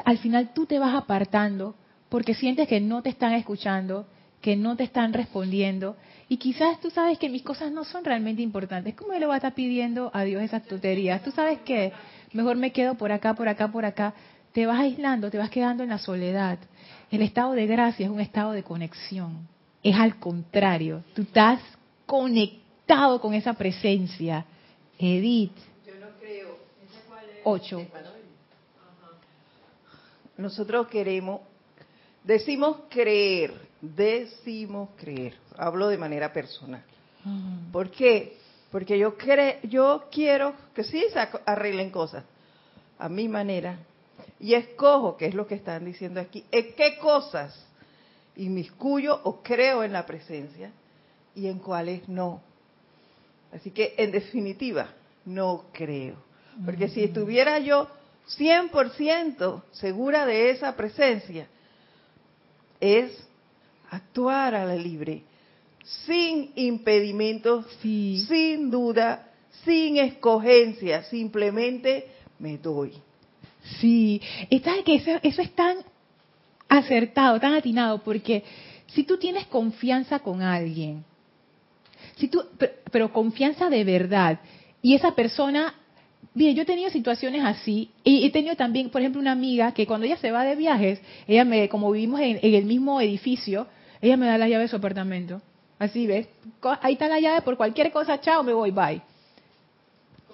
[0.04, 1.74] al final tú te vas apartando
[2.08, 4.06] porque sientes que no te están escuchando,
[4.40, 5.96] que no te están respondiendo,
[6.28, 8.94] y quizás tú sabes que mis cosas no son realmente importantes.
[8.94, 11.22] ¿Cómo le voy a estar pidiendo a Dios esas tonterías?
[11.22, 11.92] Tú sabes que
[12.32, 14.14] mejor me quedo por acá, por acá, por acá.
[14.52, 16.58] Te vas aislando, te vas quedando en la soledad.
[17.10, 19.46] El estado de gracia es un estado de conexión.
[19.82, 21.60] Es al contrario, tú estás
[22.06, 22.63] conectado
[23.20, 24.44] con esa presencia.
[24.98, 25.56] Edith.
[25.86, 26.58] Yo no creo.
[27.44, 27.86] Ocho.
[30.36, 31.40] Nosotros queremos,
[32.24, 35.34] decimos creer, decimos creer.
[35.56, 36.82] Hablo de manera personal.
[37.72, 38.36] ¿Por qué?
[38.70, 42.24] Porque yo, cre yo quiero que sí se arreglen cosas
[42.98, 43.78] a mi manera
[44.40, 47.56] y escojo, que es lo que están diciendo aquí, en qué cosas
[48.36, 50.72] inmiscuyo o creo en la presencia
[51.34, 52.40] y en cuáles no.
[53.54, 54.92] Así que, en definitiva,
[55.24, 56.16] no creo.
[56.64, 57.88] Porque si estuviera yo
[58.38, 61.46] 100% segura de esa presencia,
[62.80, 63.10] es
[63.90, 65.22] actuar a la libre,
[66.06, 69.30] sin impedimentos, sin duda,
[69.64, 72.92] sin escogencia, simplemente me doy.
[73.80, 75.78] Sí, está que eso, eso es tan
[76.68, 78.42] acertado, tan atinado, porque
[78.88, 81.04] si tú tienes confianza con alguien,
[82.16, 82.42] si tú,
[82.90, 84.40] pero, confianza de verdad,
[84.82, 85.74] y esa persona
[86.36, 89.86] Bien, yo he tenido situaciones así y he tenido también, por ejemplo, una amiga que
[89.86, 93.68] cuando ella se va de viajes, ella me, como vivimos en, el mismo edificio,
[94.00, 95.40] ella me da la llave de su apartamento.
[95.78, 96.26] Así, ¿ves?
[96.82, 99.00] Ahí está la llave por cualquier cosa, chao, me voy, bye.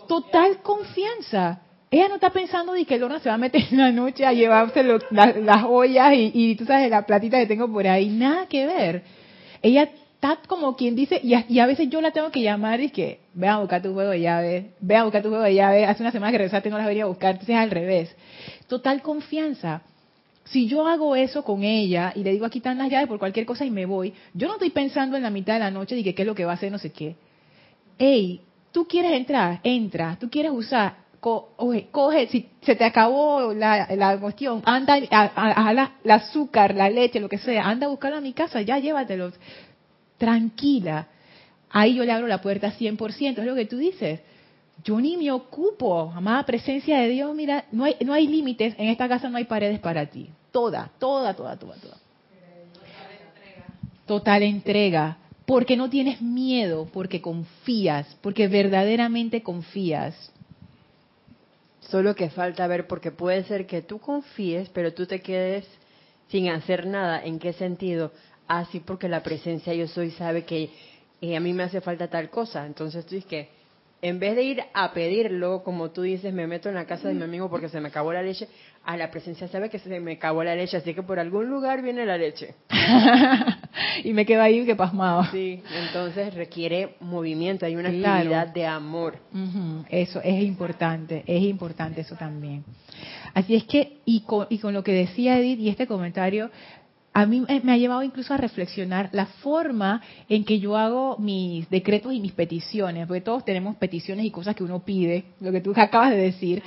[0.09, 1.61] Total confianza.
[1.91, 4.33] Ella no está pensando de que Lorna se va a meter en la noche a
[4.33, 8.09] llevarse las ollas y, y, tú sabes la platita que tengo por ahí.
[8.09, 9.03] Nada que ver.
[9.61, 9.91] Ella
[10.21, 13.49] está como quien dice, y a, veces yo la tengo que llamar y que, ve
[13.49, 15.87] a buscar tu juego de llave, ve a buscar tu juego de llave.
[15.87, 18.15] Hace una semana que regresaste no las venía a buscar, entonces es al revés.
[18.67, 19.81] Total confianza.
[20.45, 23.47] Si yo hago eso con ella y le digo aquí están las llaves por cualquier
[23.47, 26.05] cosa y me voy, yo no estoy pensando en la mitad de la noche de
[26.05, 27.17] que qué es lo que va a hacer, no sé qué.
[27.99, 34.63] Ey, tú quieres entrar, entra, tú quieres usar, coge, si se te acabó la, cuestión,
[34.67, 38.61] anda a, la, azúcar, la leche, lo que sea, anda a buscarlo a mi casa,
[38.61, 39.33] ya llévatelo.
[40.21, 41.07] Tranquila.
[41.71, 44.21] Ahí yo le abro la puerta 100%, es lo que tú dices.
[44.85, 48.89] Yo ni me ocupo, amada presencia de Dios, mira, no hay, no hay límites, en
[48.89, 50.29] esta casa no hay paredes para ti.
[50.53, 51.97] Toda, toda, toda, toda, toda.
[54.05, 55.17] Total entrega.
[55.47, 60.15] Porque no tienes miedo, porque confías, porque verdaderamente confías.
[61.81, 65.67] Solo que falta ver, porque puede ser que tú confíes, pero tú te quedes
[66.29, 67.25] sin hacer nada.
[67.25, 68.13] ¿En qué sentido?
[68.51, 70.71] Así porque la presencia yo soy sabe que
[71.21, 72.67] eh, a mí me hace falta tal cosa.
[72.67, 73.49] Entonces tú dices que
[74.03, 77.15] en vez de ir a pedirlo, como tú dices, me meto en la casa de
[77.15, 78.49] mi amigo porque se me acabó la leche,
[78.85, 81.81] a la presencia sabe que se me acabó la leche, así que por algún lugar
[81.81, 82.57] viene la leche.
[84.05, 85.27] y me quedo ahí que pasmado.
[85.31, 89.17] Sí, entonces requiere movimiento, hay una actividad de amor.
[89.91, 92.65] Eso es importante, es importante eso también.
[93.33, 96.51] Así es que, y con, y con lo que decía Edith y este comentario,
[97.13, 101.69] a mí me ha llevado incluso a reflexionar la forma en que yo hago mis
[101.69, 105.61] decretos y mis peticiones, porque todos tenemos peticiones y cosas que uno pide, lo que
[105.61, 106.63] tú acabas de decir,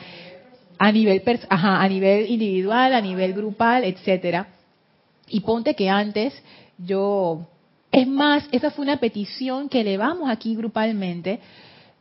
[0.78, 4.48] a nivel, ajá, a nivel individual, a nivel grupal, etcétera.
[5.30, 6.34] Y ponte que antes
[6.78, 7.48] yo,
[7.92, 11.40] es más, esa fue una petición que elevamos aquí grupalmente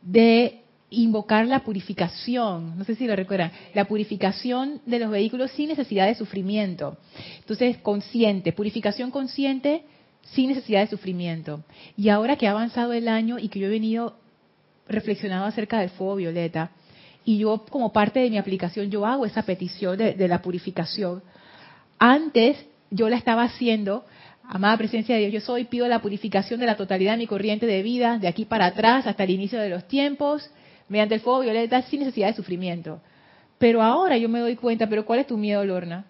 [0.01, 0.62] de
[0.93, 6.07] invocar la purificación, no sé si lo recuerdan, la purificación de los vehículos sin necesidad
[6.07, 6.97] de sufrimiento.
[7.39, 9.83] Entonces, consciente, purificación consciente
[10.21, 11.63] sin necesidad de sufrimiento.
[11.97, 14.17] Y ahora que ha avanzado el año y que yo he venido
[14.87, 16.71] reflexionando acerca del fuego violeta,
[17.25, 21.23] y yo como parte de mi aplicación, yo hago esa petición de, de la purificación.
[21.97, 22.57] Antes
[22.91, 24.05] yo la estaba haciendo
[24.45, 27.65] Amada presencia de Dios, yo soy, pido la purificación de la totalidad de mi corriente
[27.65, 30.49] de vida, de aquí para atrás hasta el inicio de los tiempos,
[30.89, 33.01] mediante el fuego violeta, sin necesidad de sufrimiento.
[33.57, 36.05] Pero ahora yo me doy cuenta, pero ¿cuál es tu miedo, Lorna?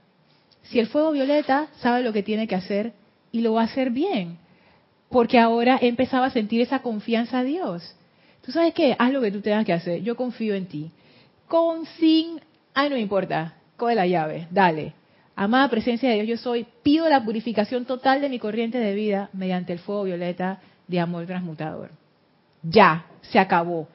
[0.64, 2.94] Si el fuego violeta sabe lo que tiene que hacer
[3.32, 4.38] y lo va a hacer bien,
[5.10, 7.96] porque ahora he empezado a sentir esa confianza a Dios.
[8.46, 10.92] Tú sabes qué, haz lo que tú tengas que hacer, yo confío en ti.
[11.48, 12.42] Con, sin,
[12.74, 14.94] ay no me importa, coge la llave, dale
[15.36, 19.30] Amada presencia de Dios, yo soy, pido la purificación total de mi corriente de vida
[19.34, 21.90] mediante el fuego violeta de amor transmutador.
[22.62, 23.88] Ya, se acabó.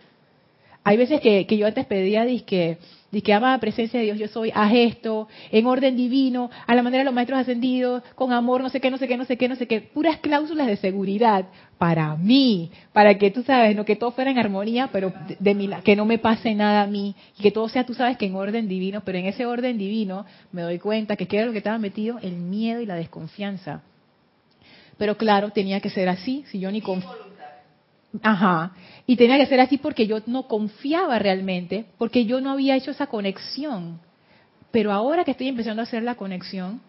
[0.88, 2.78] Hay veces que, yo antes pedía, disque,
[3.22, 7.02] que ama presencia de Dios, yo soy, haz esto, en orden divino, a la manera
[7.02, 9.48] de los maestros ascendidos, con amor, no sé qué, no sé qué, no sé qué,
[9.50, 11.44] no sé qué, puras cláusulas de seguridad
[11.76, 15.76] para mí, para que tú sabes, no que todo fuera en armonía, pero de, de
[15.84, 18.34] que no me pase nada a mí, y que todo sea, tú sabes, que en
[18.34, 21.58] orden divino, pero en ese orden divino me doy cuenta que qué era lo que
[21.58, 23.82] estaba metido, el miedo y la desconfianza.
[24.96, 27.28] Pero claro, tenía que ser así, si yo ni confío
[28.22, 28.72] Ajá.
[29.06, 32.90] Y tenía que ser así porque yo no confiaba realmente, porque yo no había hecho
[32.90, 34.00] esa conexión.
[34.70, 36.80] Pero ahora que estoy empezando a hacer la conexión,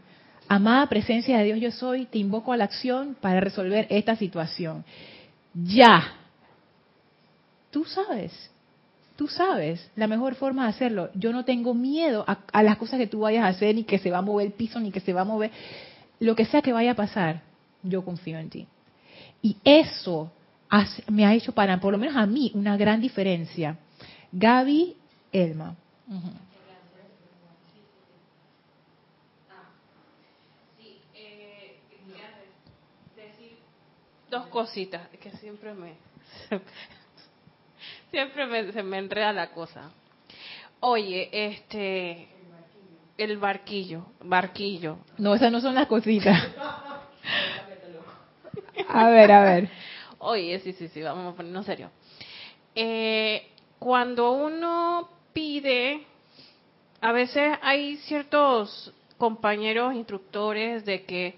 [0.47, 4.83] amada presencia de Dios yo soy, te invoco a la acción para resolver esta situación.
[5.53, 6.15] Ya.
[7.71, 8.51] Tú sabes,
[9.15, 11.09] tú sabes la mejor forma de hacerlo.
[11.13, 13.99] Yo no tengo miedo a, a, las cosas que tú vayas a hacer, ni que
[13.99, 15.51] se va a mover el piso, ni que se va a mover.
[16.19, 17.41] Lo que sea que vaya a pasar,
[17.83, 18.67] yo confío en ti.
[19.41, 20.31] Y eso
[21.07, 23.77] me ha hecho para, por lo menos a mí, una gran diferencia.
[24.31, 24.95] Gaby
[25.31, 25.75] Elma.
[34.29, 35.93] dos cositas que siempre me
[38.11, 39.89] siempre me, se me enreda la cosa
[40.81, 42.27] oye este
[43.17, 46.39] el barquillo barquillo no esas no son las cositas
[48.87, 49.69] a ver a ver
[50.19, 51.89] Oye, sí, sí, sí, vamos a ponernos serio.
[52.75, 53.47] Eh,
[53.79, 56.05] cuando uno pide,
[56.99, 61.35] a veces hay ciertos compañeros instructores de que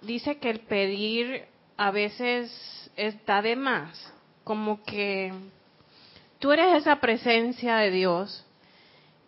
[0.00, 1.44] dice que el pedir
[1.76, 4.12] a veces está de más,
[4.44, 5.32] como que
[6.38, 8.46] tú eres esa presencia de Dios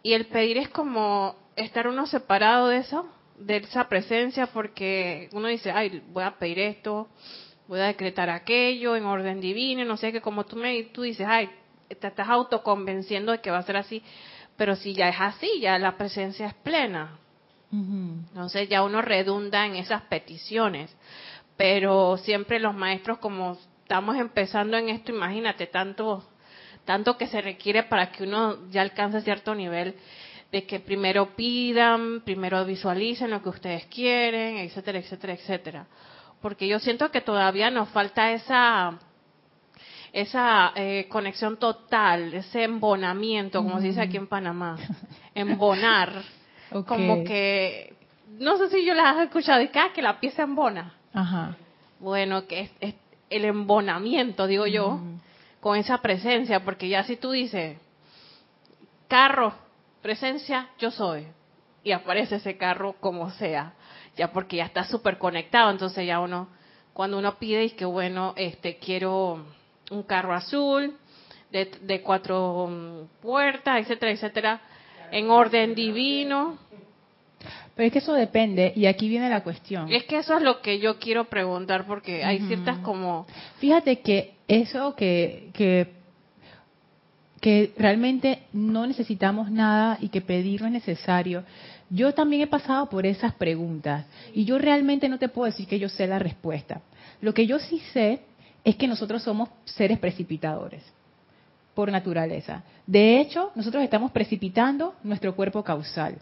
[0.03, 3.07] y el pedir es como estar uno separado de eso,
[3.37, 7.09] de esa presencia, porque uno dice, ay, voy a pedir esto,
[7.73, 11.27] voy a decretar aquello en orden divino, no sé, que como tú me tú dices,
[11.27, 11.49] ay,
[11.89, 14.03] te estás autoconvenciendo de que va a ser así,
[14.59, 17.17] pero si ya es así, ya la presencia es plena.
[17.71, 20.95] Entonces ya uno redunda en esas peticiones,
[21.57, 26.23] pero siempre los maestros como estamos empezando en esto, imagínate tanto
[26.85, 29.95] tanto que se requiere para que uno ya alcance cierto nivel
[30.51, 35.87] de que primero pidan, primero visualicen lo que ustedes quieren, etcétera, etcétera, etcétera
[36.43, 38.99] porque yo siento que todavía nos falta esa
[40.13, 44.77] esa eh, conexión total, ese embonamiento, como se dice aquí en Panamá,
[45.35, 46.23] embonar,
[46.87, 47.95] como que,
[48.39, 50.93] no sé si yo las has escuchado, y que, ah, que la pieza embona.
[51.15, 51.57] Ajá.
[51.99, 52.95] Bueno, que es,
[53.31, 55.01] el embonamiento, digo yo,
[55.61, 57.79] con esa presencia, porque ya si tú dices,
[59.09, 59.55] carro,
[60.03, 61.27] presencia, yo soy,
[61.83, 63.73] y aparece ese carro como sea
[64.17, 66.49] ya porque ya está súper conectado, entonces ya uno,
[66.93, 69.45] cuando uno pide y que bueno, este quiero
[69.91, 70.97] un carro azul
[71.51, 74.61] de, de cuatro mm, puertas, etcétera, etcétera,
[75.11, 76.59] en orden divino.
[77.75, 79.91] Pero es que eso depende, y aquí viene la cuestión.
[79.91, 83.27] Es que eso es lo que yo quiero preguntar, porque hay ciertas como...
[83.59, 85.89] Fíjate que eso que, que,
[87.41, 91.45] que realmente no necesitamos nada y que pedir no es necesario,
[91.93, 95.79] yo también he pasado por esas preguntas y yo realmente no te puedo decir que
[95.79, 96.81] yo sé la respuesta.
[97.21, 98.21] Lo que yo sí sé
[98.65, 100.83] es que nosotros somos seres precipitadores
[101.75, 102.63] por naturaleza.
[102.87, 106.17] De hecho, nosotros estamos precipitando nuestro cuerpo causal.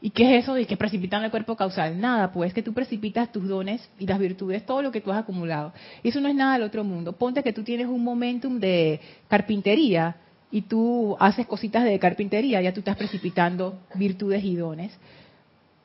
[0.00, 2.00] ¿Y qué es eso de que precipitando el cuerpo causal?
[2.00, 5.18] Nada, pues que tú precipitas tus dones y las virtudes, todo lo que tú has
[5.18, 5.72] acumulado.
[6.02, 7.12] Eso no es nada del otro mundo.
[7.12, 10.16] Ponte que tú tienes un momentum de carpintería
[10.50, 14.92] y tú haces cositas de carpintería, ya tú estás precipitando virtudes y dones.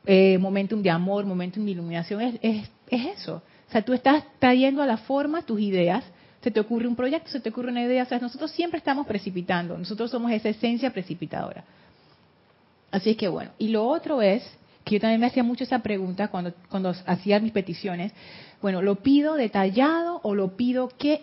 [0.05, 3.41] Eh, momentum de amor, momentum de iluminación, es, es, eso.
[3.67, 6.03] O sea, tú estás trayendo a la forma tus ideas,
[6.41, 9.07] se te ocurre un proyecto, se te ocurre una idea, o sea, nosotros siempre estamos
[9.07, 11.63] precipitando, nosotros somos esa esencia precipitadora.
[12.91, 14.43] Así es que bueno, y lo otro es,
[14.83, 18.11] que yo también me hacía mucho esa pregunta cuando, cuando hacía mis peticiones,
[18.61, 21.21] bueno, ¿lo pido detallado o lo pido qué?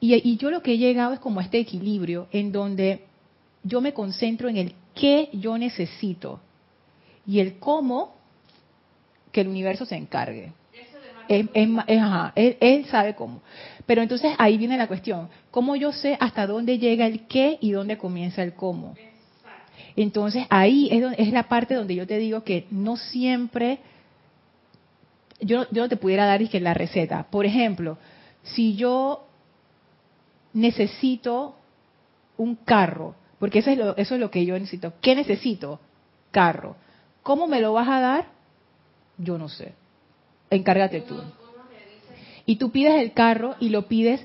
[0.00, 3.04] y, yo lo que he llegado es como este equilibrio en donde
[3.62, 6.40] yo me concentro en el qué yo necesito
[7.26, 8.14] y el cómo
[9.32, 10.52] que el universo se encargue.
[11.28, 11.80] Es, él,
[12.60, 13.42] él, sabe cómo.
[13.84, 15.28] Pero entonces ahí viene la cuestión.
[15.50, 18.94] ¿Cómo yo sé hasta dónde llega el qué y dónde comienza el cómo?
[19.96, 23.80] Entonces ahí es, es la parte donde yo te digo que no siempre
[25.40, 27.26] yo, yo no te pudiera dar que la receta.
[27.30, 27.98] Por ejemplo,
[28.42, 29.26] si yo
[30.52, 31.56] necesito
[32.36, 34.94] un carro, porque eso es, lo, eso es lo que yo necesito.
[35.00, 35.80] ¿Qué necesito?
[36.30, 36.76] Carro.
[37.22, 38.26] ¿Cómo me lo vas a dar?
[39.18, 39.74] Yo no sé.
[40.50, 41.20] Encárgate tú.
[42.46, 44.24] Y tú pides el carro y lo pides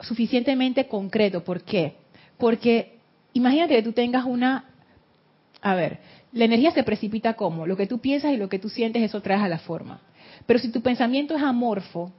[0.00, 1.42] suficientemente concreto.
[1.42, 1.96] ¿Por qué?
[2.38, 2.91] Porque
[3.32, 4.64] imagínate que tú tengas una...
[5.60, 5.98] A ver,
[6.32, 9.20] la energía se precipita como lo que tú piensas y lo que tú sientes, eso
[9.20, 10.00] traes a la forma.
[10.46, 12.12] Pero si tu pensamiento es amorfo,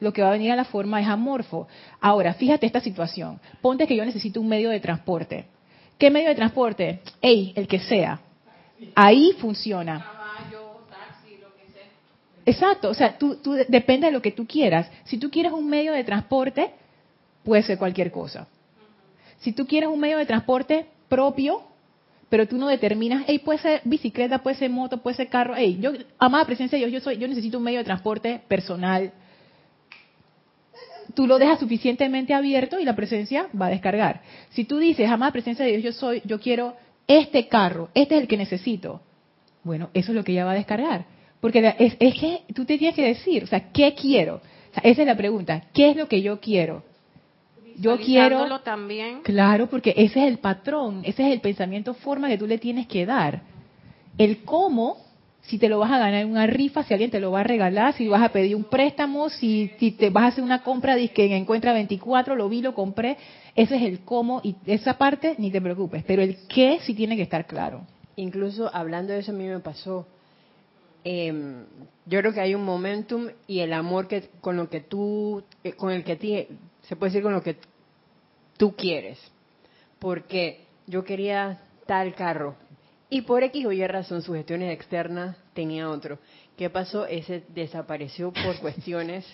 [0.00, 1.66] lo que va a venir a la forma es amorfo.
[2.00, 3.40] Ahora, fíjate esta situación.
[3.60, 5.46] Ponte que yo necesito un medio de transporte.
[5.98, 7.00] ¿Qué medio de transporte?
[7.20, 8.20] Ey, el que sea.
[8.94, 9.96] Ahí funciona.
[12.46, 14.90] Exacto, o sea, tú, tú, depende de lo que tú quieras.
[15.04, 16.70] Si tú quieres un medio de transporte,
[17.44, 18.46] puede ser cualquier cosa.
[19.38, 21.62] Si tú quieres un medio de transporte propio,
[22.28, 25.78] pero tú no determinas, hey, puede ser bicicleta, puede ser moto, puede ser carro, hey,
[25.80, 29.12] yo, amada presencia de Dios, yo soy, yo necesito un medio de transporte personal.
[31.14, 34.22] Tú lo dejas suficientemente abierto y la presencia va a descargar.
[34.50, 36.76] Si tú dices, amada presencia de Dios, yo soy, yo quiero
[37.06, 39.00] este carro, este es el que necesito.
[39.64, 41.06] Bueno, eso es lo que ella va a descargar.
[41.40, 44.40] Porque es, que tú te tienes que decir, o sea, ¿qué quiero?
[44.82, 46.82] Esa es la pregunta, ¿qué es lo que yo quiero?
[47.78, 49.22] Yo quiero también.
[49.22, 52.86] Claro, porque ese es el patrón, ese es el pensamiento forma que tú le tienes
[52.86, 53.42] que dar.
[54.16, 54.96] El cómo,
[55.42, 57.44] si te lo vas a ganar en una rifa, si alguien te lo va a
[57.44, 60.96] regalar, si vas a pedir un préstamo, si, si te vas a hacer una compra
[60.96, 63.16] que encuentra 24, lo vi, lo compré,
[63.54, 67.16] ese es el cómo y esa parte ni te preocupes, pero el qué sí tiene
[67.16, 67.86] que estar claro.
[68.16, 70.06] Incluso hablando de eso a mí me pasó.
[71.04, 71.32] Eh,
[72.06, 75.72] yo creo que hay un momentum y el amor que con lo que tú, eh,
[75.72, 76.46] con el que ti,
[76.88, 77.56] se puede decir con lo que
[78.56, 79.18] tú quieres.
[79.98, 82.56] Porque yo quería tal carro
[83.10, 86.18] y por X o Y razón, sugestiones externas, tenía otro.
[86.56, 87.06] ¿Qué pasó?
[87.06, 89.24] Ese desapareció por cuestiones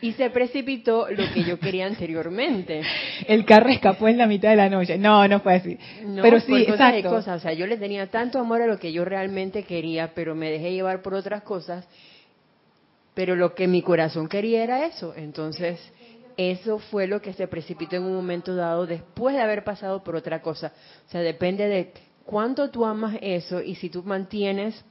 [0.00, 2.82] y se precipitó lo que yo quería anteriormente.
[3.26, 4.96] El carro escapó en la mitad de la noche.
[4.96, 5.78] No, no fue así.
[6.04, 7.16] No, pero por sí, cosas de exacto.
[7.16, 7.40] cosas.
[7.40, 10.50] O sea, yo le tenía tanto amor a lo que yo realmente quería, pero me
[10.50, 11.86] dejé llevar por otras cosas.
[13.14, 15.14] Pero lo que mi corazón quería era eso.
[15.16, 15.80] Entonces,
[16.36, 20.16] eso fue lo que se precipitó en un momento dado después de haber pasado por
[20.16, 20.72] otra cosa.
[21.06, 21.92] O sea, depende de
[22.24, 24.84] cuánto tú amas eso y si tú mantienes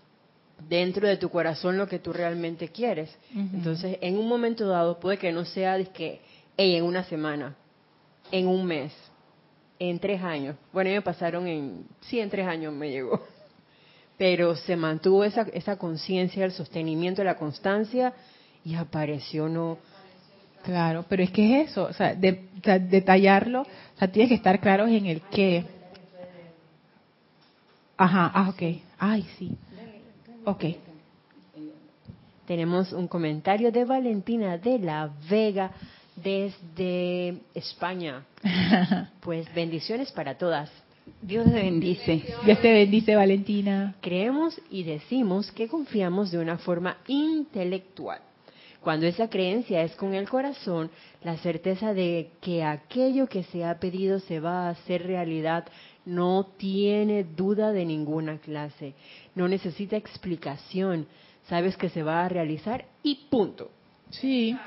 [0.67, 3.15] dentro de tu corazón lo que tú realmente quieres.
[3.33, 6.21] Entonces, en un momento dado puede que no sea de que,
[6.57, 7.55] hey, en una semana,
[8.31, 8.93] en un mes,
[9.79, 10.57] en tres años.
[10.73, 13.21] Bueno, a mí me pasaron en, sí, en tres años me llegó.
[14.17, 18.13] Pero se mantuvo esa, esa conciencia, el sostenimiento, la constancia
[18.65, 19.77] y apareció no.
[20.63, 24.29] Claro, pero es que es eso, o sea, de- o sea, detallarlo, o sea, tienes
[24.29, 25.65] que estar claros en el qué.
[27.97, 28.61] Ajá, ah, ok.
[28.97, 29.55] Ay, sí.
[30.45, 30.65] Ok.
[32.45, 35.71] Tenemos un comentario de Valentina de la Vega
[36.15, 38.23] desde España.
[39.21, 40.71] Pues bendiciones para todas.
[41.21, 42.23] Dios te bendice.
[42.45, 43.95] Dios te bendice, Valentina.
[44.01, 48.21] Creemos y decimos que confiamos de una forma intelectual.
[48.81, 50.89] Cuando esa creencia es con el corazón,
[51.23, 55.65] la certeza de que aquello que se ha pedido se va a hacer realidad
[56.05, 58.93] no tiene duda de ninguna clase,
[59.35, 61.07] no necesita explicación,
[61.47, 63.69] sabes que se va a realizar y punto.
[64.11, 64.57] Sí.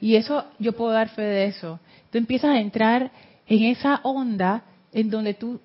[0.00, 1.80] Y eso, yo puedo dar fe de eso.
[2.10, 3.10] Tú empiezas a entrar
[3.46, 5.60] en esa onda en donde tú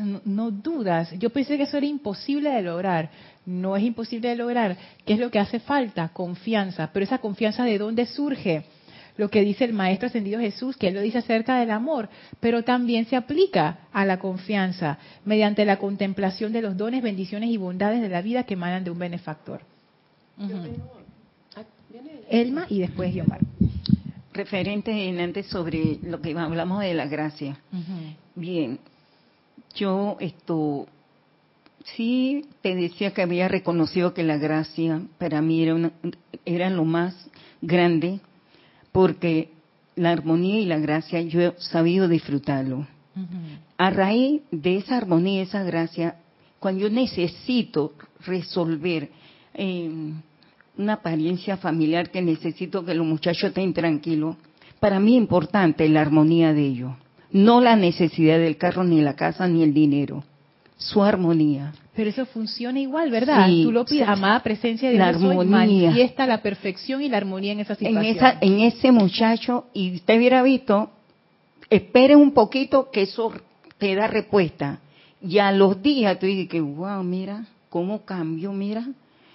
[0.00, 1.12] no, no dudas.
[1.18, 3.10] Yo pensé que eso era imposible de lograr.
[3.46, 4.76] No es imposible de lograr.
[5.04, 6.08] ¿Qué es lo que hace falta?
[6.10, 6.90] Confianza.
[6.92, 8.64] Pero esa confianza de dónde surge?
[9.16, 12.62] Lo que dice el Maestro Ascendido Jesús, que él lo dice acerca del amor, pero
[12.62, 18.00] también se aplica a la confianza mediante la contemplación de los dones, bendiciones y bondades
[18.00, 19.62] de la vida que emanan de un benefactor.
[20.38, 20.54] Ujú.
[22.30, 23.40] Elma y después Guiomar.
[24.32, 27.58] Referente en antes sobre lo que hablamos de la gracia.
[28.36, 28.78] Bien,
[29.74, 30.86] yo esto
[31.96, 35.92] sí te decía que había reconocido que la gracia para mí era, una-
[36.44, 37.28] era lo más
[37.62, 38.20] grande
[38.92, 39.50] porque
[39.96, 42.86] la armonía y la gracia yo he sabido disfrutarlo.
[43.78, 46.16] A raíz de esa armonía, esa gracia,
[46.60, 47.92] cuando yo necesito
[48.24, 49.10] resolver
[49.54, 49.90] eh,
[50.76, 54.36] una apariencia familiar que necesito que los muchachos estén tranquilos,
[54.78, 56.92] para mí es importante la armonía de ellos,
[57.32, 60.24] no la necesidad del carro, ni la casa, ni el dinero,
[60.76, 61.72] su armonía.
[61.94, 63.48] Pero eso funciona igual, ¿verdad?
[63.48, 65.50] Sí, Tú lo pides, amada presencia de La Dios, armonía.
[65.50, 68.04] manifiesta la perfección y la armonía en esa En, situación.
[68.16, 70.90] esa, en ese muchacho, y usted hubiera visto,
[71.70, 73.32] espere un poquito que eso
[73.78, 74.78] te da respuesta.
[75.20, 78.86] Y a los días tú dices que, wow, mira, cómo cambió, mira,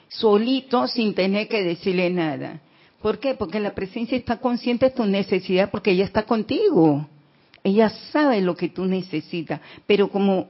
[0.08, 2.62] solito sin tener que decirle nada.
[3.02, 3.34] ¿Por qué?
[3.34, 7.06] Porque la presencia está consciente de tu necesidad porque ella está contigo.
[7.64, 9.62] Ella sabe lo que tú necesitas.
[9.88, 10.48] Pero como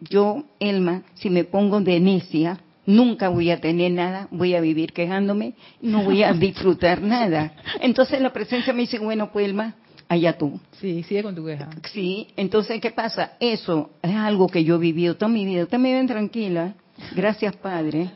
[0.00, 4.92] yo, Elma, si me pongo de necia, nunca voy a tener nada, voy a vivir
[4.92, 7.52] quejándome, no voy a disfrutar nada.
[7.80, 9.74] Entonces la presencia me dice, bueno, pues Elma,
[10.08, 10.58] allá tú.
[10.80, 11.68] Sí, sigue con tu queja.
[11.92, 13.32] Sí, entonces, ¿qué pasa?
[13.40, 15.64] Eso es algo que yo he vivido toda mi vida.
[15.64, 16.74] Ustedes me ven tranquila.
[17.14, 18.10] Gracias, Padre.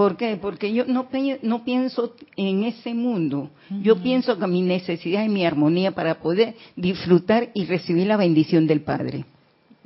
[0.00, 0.38] ¿Por qué?
[0.40, 1.10] Porque yo no,
[1.42, 3.50] no pienso en ese mundo.
[3.82, 8.66] Yo pienso que mi necesidad y mi armonía para poder disfrutar y recibir la bendición
[8.66, 9.26] del Padre.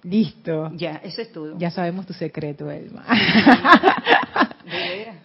[0.04, 0.70] Listo.
[0.76, 1.58] Ya, eso es todo.
[1.58, 3.04] Ya sabemos tu secreto, Elma.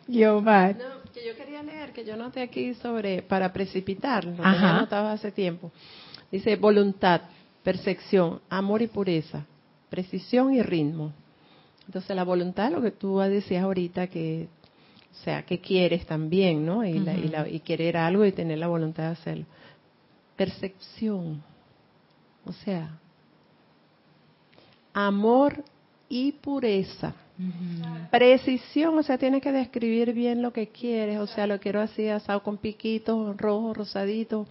[0.08, 0.78] Guiomar.
[0.78, 4.58] No, que yo quería leer, que yo noté aquí sobre, para precipitarlo, lo Ajá.
[4.58, 5.72] había anotado hace tiempo.
[6.32, 7.22] Dice voluntad,
[7.62, 9.46] percepción, amor y pureza,
[9.92, 11.14] precisión y ritmo.
[11.86, 14.48] Entonces la voluntad, lo que tú decías ahorita, que,
[15.12, 16.86] o sea, que quieres también, ¿no?
[16.86, 19.46] Y, la- y, la- y querer algo y tener la voluntad de hacerlo.
[20.36, 21.44] Percepción,
[22.46, 22.98] o sea,
[24.94, 25.64] amor
[26.08, 27.14] y pureza.
[28.12, 32.08] Precisión, o sea, tienes que describir bien lo que quieres, o sea, lo quiero así
[32.10, 34.46] asado con piquitos, rojo, rosadito.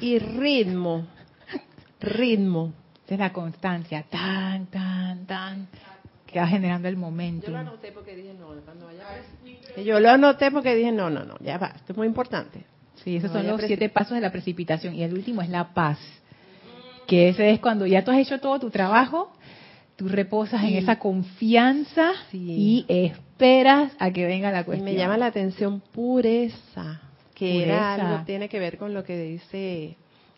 [0.00, 1.06] Y ritmo,
[2.00, 2.72] ritmo.
[3.08, 4.04] Es la constancia.
[4.10, 5.68] Tan, tan, tan.
[6.36, 7.46] Que va generando el momento.
[7.46, 11.08] Yo lo anoté porque dije, no, cuando vaya a- Yo lo anoté porque dije, no,
[11.08, 12.62] no, no, ya va, esto es muy importante.
[12.96, 14.94] Sí, esos No, son los siete pasos de la precipitación.
[14.94, 15.98] Y el último es la paz.
[17.06, 19.32] Que ese es cuando ya tú has hecho todo tu trabajo,
[19.96, 22.36] tú reposas en esa confianza Sí.
[22.38, 24.84] y esperas a que venga la Y cuestión.
[24.84, 27.00] me llama la atención pureza,
[27.34, 27.94] que era Pureza.
[28.12, 29.96] algo, tiene que ver con lo que dice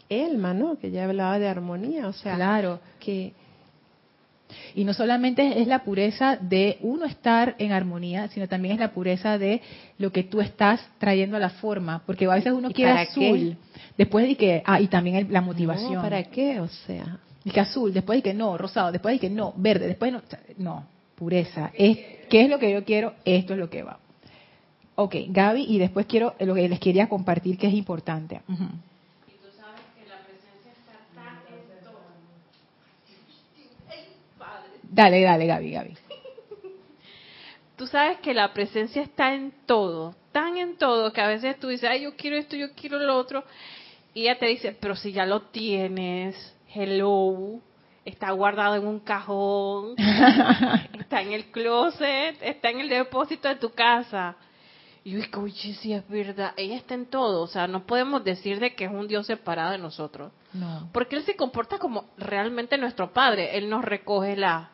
[0.09, 0.79] Elma, ¿no?
[0.79, 2.79] Que ya hablaba de armonía, o sea, Claro.
[3.01, 3.33] que
[4.75, 8.93] Y no solamente es la pureza de uno estar en armonía, sino también es la
[8.93, 9.61] pureza de
[9.99, 12.03] lo que tú estás trayendo a la forma.
[12.07, 13.57] Porque a veces uno ¿Y quiere azul,
[13.97, 15.95] después de que, ah, y también el- la motivación.
[15.95, 16.61] No, ¿Para qué?
[16.61, 19.87] O sea, Y que azul, después de que no, rosado, después de que no, verde,
[19.87, 20.23] después no,
[20.59, 20.85] no,
[21.15, 21.71] pureza.
[21.75, 23.15] Es, ¿Qué es lo que yo quiero?
[23.25, 23.99] Esto es lo que va.
[24.97, 28.41] Ok, Gaby, y después quiero lo que les quería compartir que es importante.
[34.89, 35.95] Dale, dale, Gaby, Gaby.
[37.77, 41.69] Tú sabes que la presencia está en todo, tan en todo, que a veces tú
[41.69, 43.45] dices, ay, yo quiero esto, yo quiero lo otro,
[44.15, 47.61] y ella te dice, pero si ya lo tienes, hello,
[48.05, 49.95] está guardado en un cajón,
[50.99, 54.35] está en el closet, está en el depósito de tu casa.
[55.05, 58.25] Y yo digo, oye, sí es verdad, ella está en todo, o sea, no podemos
[58.25, 60.33] decir de que es un Dios separado de nosotros.
[60.53, 60.89] No.
[60.93, 63.57] Porque Él se comporta como realmente nuestro Padre.
[63.57, 64.71] Él nos recoge la,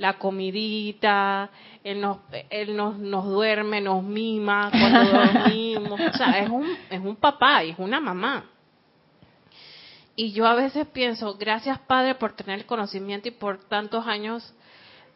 [0.00, 1.50] la comidita,
[1.84, 6.00] Él, nos, él nos, nos duerme, nos mima cuando dormimos.
[6.00, 8.46] O sea, es un, es un papá es una mamá.
[10.16, 14.54] Y yo a veces pienso, gracias Padre por tener el conocimiento y por tantos años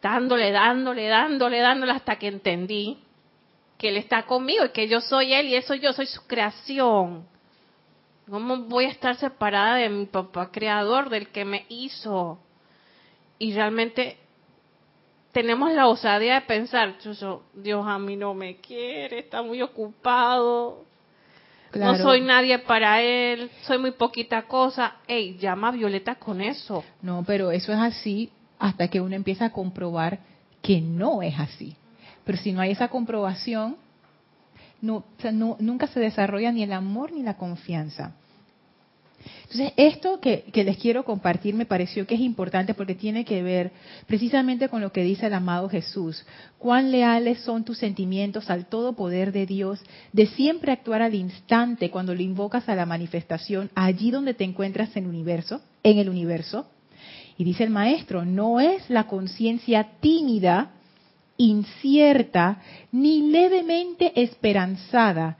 [0.02, 2.98] dándole, dándole, dándole, dándole hasta que entendí
[3.78, 7.26] que Él está conmigo y que yo soy Él y eso yo soy su creación.
[8.30, 12.38] ¿Cómo voy a estar separada de mi papá creador, del que me hizo?
[13.38, 14.18] Y realmente
[15.34, 20.84] tenemos la osadía de pensar, "Chucho, Dios a mí no me quiere, está muy ocupado,
[21.74, 24.94] no soy nadie para él, soy muy poquita cosa.
[25.08, 26.84] Ey, llama a Violeta con eso.
[27.02, 28.30] No, pero eso es así
[28.60, 30.20] hasta que uno empieza a comprobar
[30.62, 31.76] que no es así.
[32.24, 33.76] Pero si no hay esa comprobación,
[34.80, 38.14] no, o sea, no- nunca se desarrolla ni el amor ni la confianza.
[39.42, 43.42] Entonces, esto que, que les quiero compartir me pareció que es importante porque tiene que
[43.42, 43.72] ver
[44.06, 46.24] precisamente con lo que dice el amado Jesús.
[46.58, 49.80] Cuán leales son tus sentimientos al todo poder de Dios,
[50.12, 54.96] de siempre actuar al instante cuando lo invocas a la manifestación allí donde te encuentras
[54.96, 56.66] en el universo, en el universo.
[57.36, 60.70] Y dice el maestro, no es la conciencia tímida,
[61.36, 62.60] incierta,
[62.92, 65.36] ni levemente esperanzada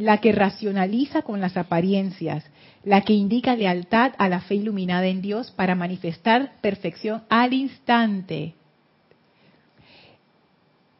[0.00, 2.44] la que racionaliza con las apariencias,
[2.84, 8.54] la que indica lealtad a la fe iluminada en Dios para manifestar perfección al instante.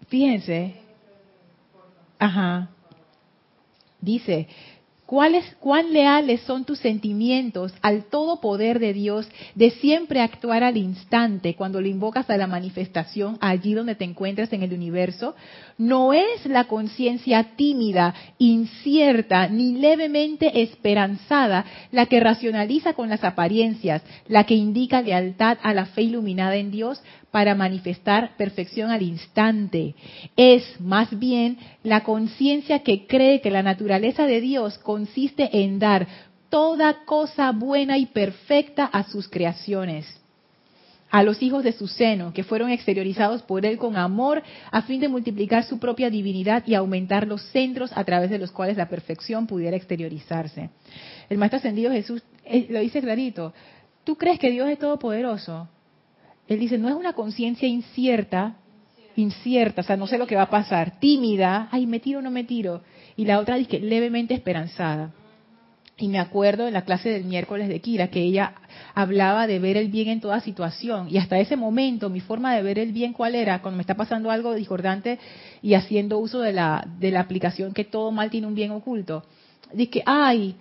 [0.09, 0.75] Fíjense.
[2.19, 2.69] Ajá.
[4.03, 4.49] Dice,
[5.11, 10.77] ¿cuáles, cuán leales son tus sentimientos al todo poder de Dios de siempre actuar al
[10.77, 15.35] instante cuando lo invocas a la manifestación allí donde te encuentras en el universo?
[15.79, 24.03] No es la conciencia tímida, incierta, ni levemente esperanzada la que racionaliza con las apariencias,
[24.29, 29.95] la que indica lealtad a la fe iluminada en Dios para manifestar perfección al instante.
[30.37, 36.07] Es más bien la conciencia que cree que la naturaleza de Dios consiste en dar
[36.49, 40.17] toda cosa buena y perfecta a sus creaciones.
[41.13, 45.01] a los hijos de su seno, que fueron exteriorizados por él con amor, a fin
[45.01, 48.89] de multiplicar su propia divinidad y aumentar los centros a través de los cuales la
[48.89, 50.71] perfección pudiera exteriorizarse.
[51.29, 53.53] El Maestro Ascendido Jesús eh, lo dice clarito,
[54.05, 55.69] ¿tú crees que Dios es todopoderoso?
[56.51, 58.57] Él dice, no es una conciencia incierta,
[59.15, 62.23] incierta, o sea, no sé lo que va a pasar, tímida, ay, me tiro o
[62.23, 62.83] no me tiro.
[63.15, 65.13] Y la otra dice, levemente esperanzada.
[65.97, 68.55] Y me acuerdo en la clase del miércoles de Kira que ella
[68.97, 71.07] hablaba de ver el bien en toda situación.
[71.09, 73.95] Y hasta ese momento mi forma de ver el bien cuál era, cuando me está
[73.95, 75.21] pasando algo discordante
[75.63, 79.23] y haciendo uso de la, de la aplicación que todo mal tiene un bien oculto.
[79.73, 80.57] Dice, ay,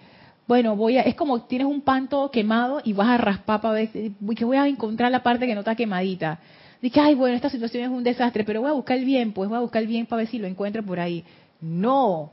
[0.50, 3.76] bueno, voy a, es como tienes un pan todo quemado y vas a raspar para
[3.76, 3.90] ver,
[4.36, 6.40] que voy a encontrar la parte que no está quemadita.
[6.82, 9.48] Dice, ay, bueno, esta situación es un desastre, pero voy a buscar el bien, pues
[9.48, 11.24] voy a buscar el bien para ver si lo encuentro por ahí.
[11.62, 12.32] No,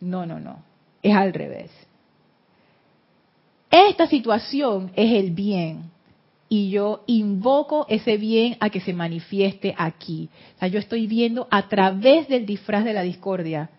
[0.00, 0.62] no, no, no,
[1.02, 1.70] es al revés
[3.70, 5.90] esta situación es el bien
[6.48, 10.28] y yo invoco ese bien a que se manifieste aquí.
[10.56, 13.70] O sea, yo estoy viendo a través del disfraz de la discordia,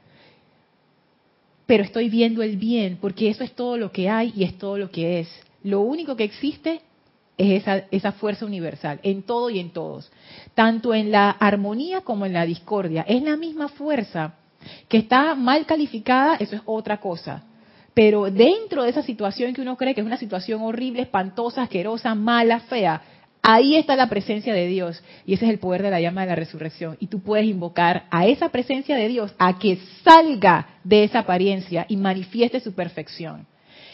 [1.71, 4.77] pero estoy viendo el bien porque eso es todo lo que hay y es todo
[4.77, 5.29] lo que es.
[5.63, 6.81] Lo único que existe
[7.37, 10.11] es esa, esa fuerza universal, en todo y en todos,
[10.53, 13.05] tanto en la armonía como en la discordia.
[13.07, 14.33] Es la misma fuerza
[14.89, 17.45] que está mal calificada, eso es otra cosa
[17.93, 22.15] pero dentro de esa situación que uno cree que es una situación horrible, espantosa, asquerosa,
[22.15, 23.01] mala, fea,
[23.41, 25.03] ahí está la presencia de Dios.
[25.25, 26.97] Y ese es el poder de la llama de la resurrección.
[26.99, 31.85] Y tú puedes invocar a esa presencia de Dios a que salga de esa apariencia
[31.89, 33.47] y manifieste su perfección.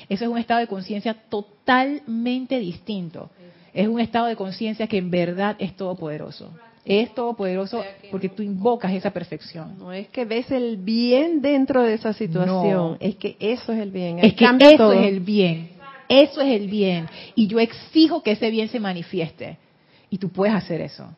[0.09, 3.29] Eso es un estado de conciencia totalmente distinto.
[3.73, 6.51] Es un estado de conciencia que en verdad es todopoderoso
[6.87, 9.77] es todopoderoso porque tú invocas esa perfección.
[9.77, 13.91] No es que ves el bien dentro de esa situación, es que eso es el
[13.91, 14.19] bien.
[14.19, 15.76] Es que eso es el bien.
[16.09, 17.07] Eso es el bien.
[17.35, 19.57] Y yo exijo que ese bien se manifieste.
[20.09, 21.09] Y tú puedes hacer eso.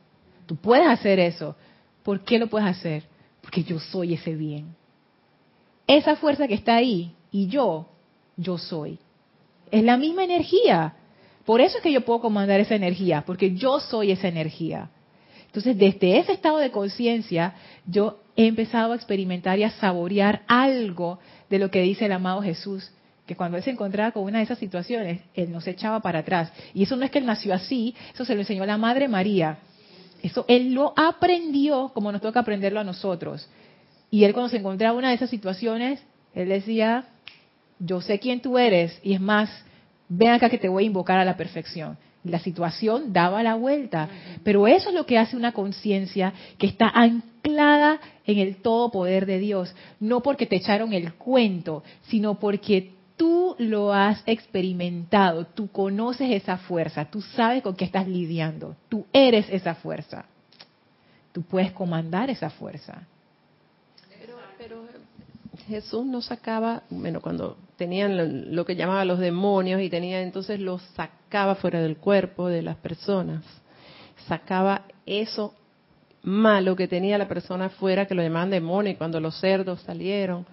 [0.46, 1.56] Tú puedes hacer eso.
[2.04, 3.04] ¿Por qué lo puedes hacer?
[3.42, 4.76] Porque yo soy ese bien.
[5.86, 7.88] Esa fuerza que está ahí y yo,
[8.38, 9.00] yo soy.
[9.72, 10.96] Es la misma energía.
[11.46, 14.90] Por eso es que yo puedo comandar esa energía, porque yo soy esa energía.
[15.48, 17.56] Entonces, desde ese estado de conciencia,
[17.88, 21.20] yo he empezado a experimentar y a saborear algo
[21.50, 22.92] de lo que dice el amado Jesús,
[23.30, 26.20] que cuando él se encontraba con una de esas situaciones, él no se echaba para
[26.20, 26.52] atrás.
[26.74, 29.60] Y eso no es que él nació así, eso se lo enseñó la Madre María.
[30.24, 33.48] Eso él lo aprendió como nos toca aprenderlo a nosotros.
[34.10, 36.02] Y él cuando se encontraba en una de esas situaciones,
[36.34, 37.06] él decía,
[37.78, 39.48] yo sé quién tú eres, y es más,
[40.08, 44.10] ven acá que te voy a invocar a la perfección la situación daba la vuelta.
[44.44, 49.26] Pero eso es lo que hace una conciencia que está anclada en el todo poder
[49.26, 49.74] de Dios.
[50.00, 56.58] No porque te echaron el cuento, sino porque tú lo has experimentado, tú conoces esa
[56.58, 60.24] fuerza, tú sabes con qué estás lidiando, tú eres esa fuerza.
[61.34, 63.06] Tú puedes comandar esa fuerza.
[64.58, 64.86] Pero,
[65.68, 70.82] Jesús no sacaba, bueno, cuando tenían lo, que llamaba los demonios y tenía entonces los
[70.96, 73.44] sacaba fuera del cuerpo de las personas.
[74.30, 75.54] Sacaba eso
[76.24, 80.46] malo que tenía la persona fuera, que lo llamaban demonio, y cuando los cerdos salieron.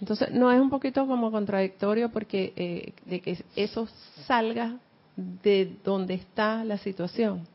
[0.00, 3.86] Entonces, no es un poquito como contradictorio porque eh, de que eso
[4.26, 4.76] salga
[5.16, 7.46] de donde está la situación.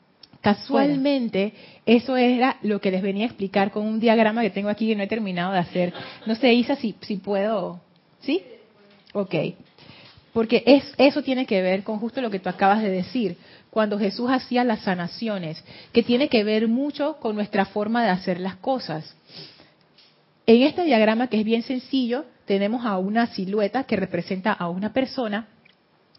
[0.41, 1.53] Casualmente,
[1.87, 4.95] eso era lo que les venía a explicar con un diagrama que tengo aquí que
[4.95, 5.91] no he terminado de hacer.
[6.27, 7.81] No sé, Isa, si, si puedo.
[8.19, 8.43] ¿Sí?
[9.13, 9.33] Ok.
[10.33, 13.37] Porque es, eso tiene que ver con justo lo que tú acabas de decir,
[13.71, 18.39] cuando Jesús hacía las sanaciones, que tiene que ver mucho con nuestra forma de hacer
[18.39, 19.15] las cosas.
[20.45, 24.93] En este diagrama, que es bien sencillo, tenemos a una silueta que representa a una
[24.93, 25.47] persona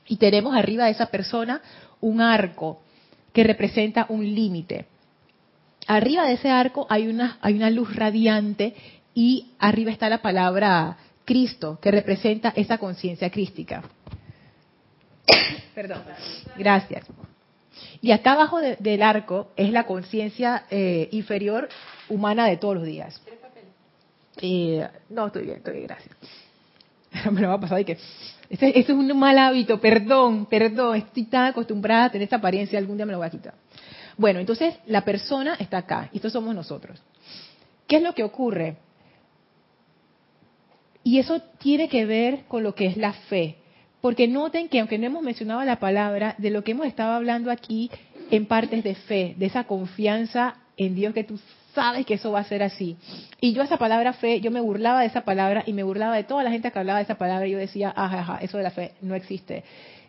[0.07, 1.63] y tenemos arriba de esa persona
[2.01, 2.81] un arco
[3.33, 4.87] que representa un límite.
[5.87, 8.75] Arriba de ese arco hay una, hay una luz radiante
[9.15, 13.83] y arriba está la palabra Cristo, que representa esa conciencia crística.
[15.75, 16.03] Perdón.
[16.57, 17.07] Gracias.
[18.01, 21.69] Y acá abajo del arco es la conciencia eh, inferior
[22.09, 23.21] humana de todos los días.
[25.09, 26.17] No, estoy bien, estoy bien, gracias.
[27.33, 27.99] Me lo va a pasar y que...
[28.49, 32.97] Ese, es un mal hábito, perdón, perdón, estoy tan acostumbrada a tener esta apariencia, algún
[32.97, 33.55] día me lo voy a quitar.
[34.17, 37.03] Bueno, entonces la persona está acá, y estos somos nosotros.
[37.89, 38.77] ¿Qué es lo que ocurre?
[41.03, 43.57] Y eso tiene que ver con lo que es la fe.
[44.01, 47.51] Porque noten que aunque no hemos mencionado la palabra, de lo que hemos estado hablando
[47.51, 47.91] aquí
[48.31, 51.39] en partes de fe, de esa confianza en Dios que tú
[51.77, 52.97] sabes que eso va a ser así.
[53.41, 56.25] Y yo esa palabra fe, yo me burlaba de esa palabra y me burlaba de
[56.25, 58.63] toda la gente que hablaba de esa palabra y yo decía, ajá, ajá, eso de
[58.65, 59.63] la fe no existe.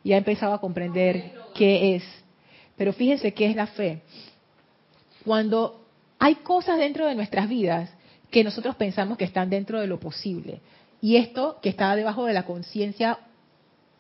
[0.04, 2.04] Y he empezado a comprender qué es.
[2.78, 4.02] Pero fíjense qué es la fe.
[5.26, 5.86] Cuando
[6.20, 7.90] hay cosas dentro de nuestras vidas
[8.32, 10.62] que nosotros pensamos que están dentro de lo posible.
[11.02, 13.20] Y esto que está debajo de la conciencia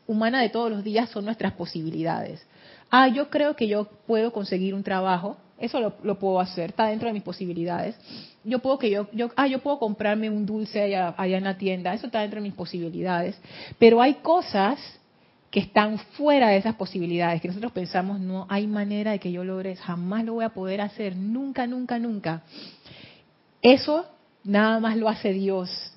[0.07, 2.41] humana de todos los días son nuestras posibilidades.
[2.89, 7.07] Ah, yo creo que yo puedo conseguir un trabajo, eso lo, puedo hacer, está dentro
[7.07, 7.95] de mis posibilidades.
[8.43, 11.57] Yo puedo que yo, yo, ah, yo puedo comprarme un dulce allá, allá en la
[11.57, 13.39] tienda, eso está dentro de mis posibilidades.
[13.79, 14.79] Pero hay cosas
[15.49, 19.43] que están fuera de esas posibilidades, que nosotros pensamos, no hay manera de que yo
[19.43, 22.43] logre, jamás lo voy a poder hacer, nunca, nunca, nunca.
[23.61, 24.05] Eso
[24.43, 25.93] nada más lo hace Dios.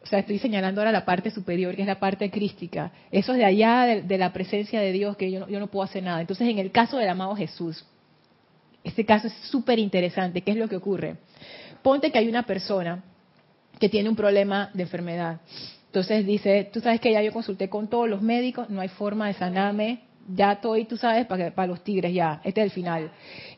[0.00, 2.92] O sea, estoy señalando ahora la parte superior, que es la parte crística.
[3.10, 5.82] Eso es de allá, de, la presencia de Dios, que yo no, yo no puedo
[5.82, 6.20] hacer nada.
[6.20, 7.86] Entonces, en el caso del amado Jesús,
[8.84, 10.42] este caso es súper interesante.
[10.42, 11.16] ¿Qué es lo que ocurre?
[11.82, 13.02] Ponte que hay una persona
[13.80, 15.40] que tiene un problema de enfermedad.
[15.86, 19.28] Entonces dice, tú sabes que ya yo consulté con todos los médicos, no hay forma
[19.28, 23.10] de sanarme, ya estoy, tú sabes, para, para los tigres, ya, este es el final.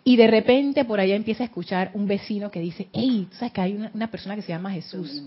[0.04, 3.52] Y de repente por allá empieza a escuchar un vecino que dice, hey, tú sabes
[3.52, 5.22] que hay una, persona que se llama Jesús,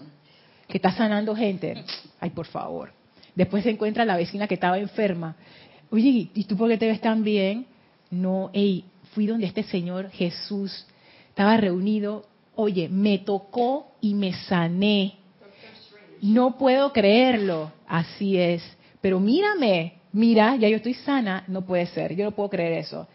[0.67, 1.83] que está sanando gente.
[2.19, 2.91] Ay, por favor.
[3.35, 5.35] Después se encuentra la vecina que estaba enferma.
[5.91, 7.65] Oye, ¿y tú por qué te ves tan bien?
[8.11, 10.85] No, hey, fui donde este Señor Jesús
[11.29, 12.25] estaba reunido.
[12.55, 15.15] Oye, me tocó y me sané.
[16.21, 17.71] No puedo creerlo.
[17.87, 18.61] Así es.
[19.01, 23.07] Pero mírame, mira, ya yo estoy sana, no puede ser, yo no puedo creer eso.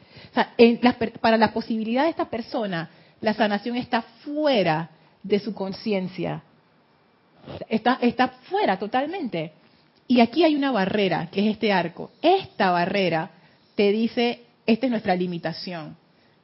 [1.20, 2.90] Para la posibilidad de esta persona,
[3.20, 4.90] la sanación está fuera
[5.22, 6.42] de su conciencia.
[7.68, 9.52] Está, está fuera totalmente.
[10.06, 12.10] Y aquí hay una barrera, que es este arco.
[12.22, 13.30] Esta barrera
[13.74, 15.96] te dice, esta es nuestra limitación.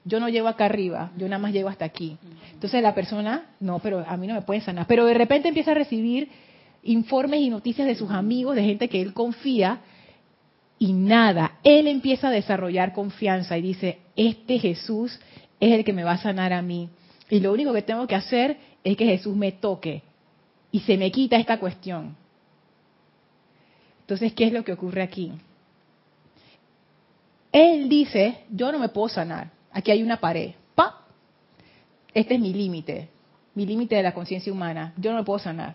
[0.04, 2.16] Yo no llego acá arriba, yo nada más llego hasta aquí.
[2.52, 4.86] Entonces la persona, no, pero a mí no me puede sanar.
[4.86, 6.28] Pero de repente empieza a recibir
[6.82, 9.80] informes y noticias de sus amigos, de gente que él confía,
[10.78, 15.20] y nada, él empieza a desarrollar confianza y dice, este Jesús
[15.60, 16.88] es el que me va a sanar a mí.
[17.28, 20.02] Y lo único que tengo que hacer es que Jesús me toque
[20.72, 22.16] y se me quita esta cuestión.
[24.00, 25.32] Entonces, ¿qué es lo que ocurre aquí?
[27.52, 30.52] Él dice, yo no me puedo sanar, aquí hay una pared.
[30.74, 31.04] ¡Pa!
[32.14, 33.08] Este es mi límite,
[33.54, 35.74] mi límite de la conciencia humana, yo no me puedo sanar.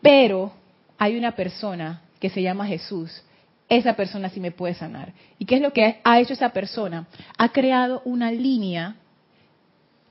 [0.00, 0.52] Pero
[0.98, 3.22] hay una persona que se llama Jesús
[3.68, 5.12] esa persona sí me puede sanar.
[5.38, 7.06] ¿Y qué es lo que ha hecho esa persona?
[7.36, 8.96] Ha creado una línea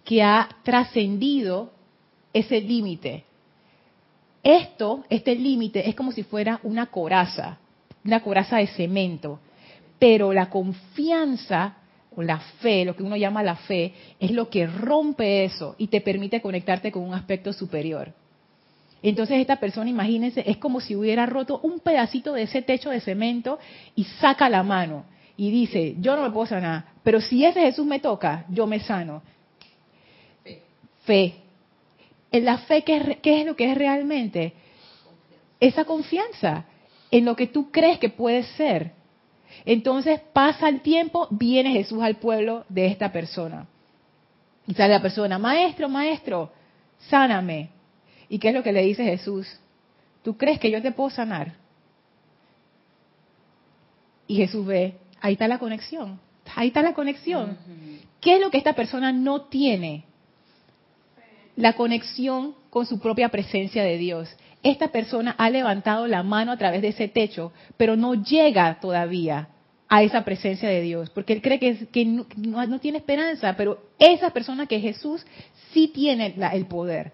[0.03, 1.71] que ha trascendido
[2.33, 3.23] ese límite.
[4.43, 7.57] Esto, este límite, es como si fuera una coraza,
[8.03, 9.39] una coraza de cemento.
[9.99, 11.77] Pero la confianza
[12.15, 15.87] o la fe, lo que uno llama la fe, es lo que rompe eso y
[15.87, 18.13] te permite conectarte con un aspecto superior.
[19.01, 23.01] Entonces esta persona, imagínense, es como si hubiera roto un pedacito de ese techo de
[23.01, 23.59] cemento
[23.95, 25.05] y saca la mano
[25.37, 28.79] y dice, yo no me puedo sanar, pero si ese Jesús me toca, yo me
[28.79, 29.21] sano.
[31.03, 31.35] Fe.
[32.31, 34.53] En la fe, ¿qué es, lo que es realmente?
[35.59, 36.65] Esa confianza
[37.11, 38.91] en lo que tú crees que puede ser.
[39.63, 43.67] Entonces pasa el tiempo, viene Jesús al pueblo de esta persona.
[44.67, 46.51] Y sale la persona, maestro, maestro,
[47.09, 47.69] sáname.
[48.27, 49.47] ¿Y qué es lo que le dice Jesús?
[50.23, 51.53] ¿Tú crees que yo te puedo sanar?
[54.27, 56.19] Y Jesús ve, ahí está la conexión,
[56.55, 57.57] ahí está la conexión.
[58.19, 60.03] ¿Qué es lo que esta persona no tiene?
[61.55, 64.29] La conexión con su propia presencia de Dios.
[64.63, 69.49] Esta persona ha levantado la mano a través de ese techo, pero no llega todavía
[69.87, 74.65] a esa presencia de Dios, porque él cree que, no, tiene esperanza, pero esa persona
[74.65, 75.25] que Jesús
[75.71, 77.13] sí tiene el poder.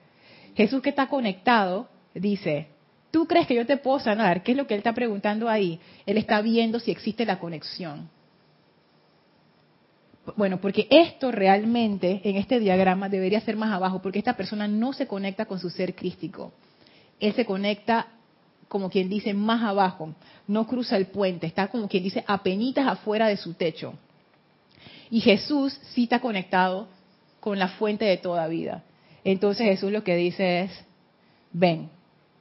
[0.56, 2.68] Jesús que está conectado dice,
[3.12, 4.44] ¿tú crees que yo te puedo sanar?
[4.44, 5.80] ¿Qué es lo que él está preguntando ahí?
[6.06, 8.10] Él está viendo si existe la conexión.
[10.36, 14.94] Bueno, porque esto realmente en este diagrama debería ser más abajo, porque esta persona no
[14.94, 16.54] se conecta con su ser crístico.
[17.20, 18.08] Él se conecta,
[18.68, 20.14] como quien dice, más abajo,
[20.48, 23.94] no cruza el puente, está como quien dice, apenitas afuera de su techo.
[25.10, 26.88] Y Jesús sí está conectado
[27.40, 28.84] con la fuente de toda vida.
[29.24, 30.72] Entonces Jesús lo que dice es,
[31.52, 31.90] ven,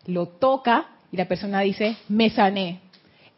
[0.07, 2.81] lo toca y la persona dice, me sané.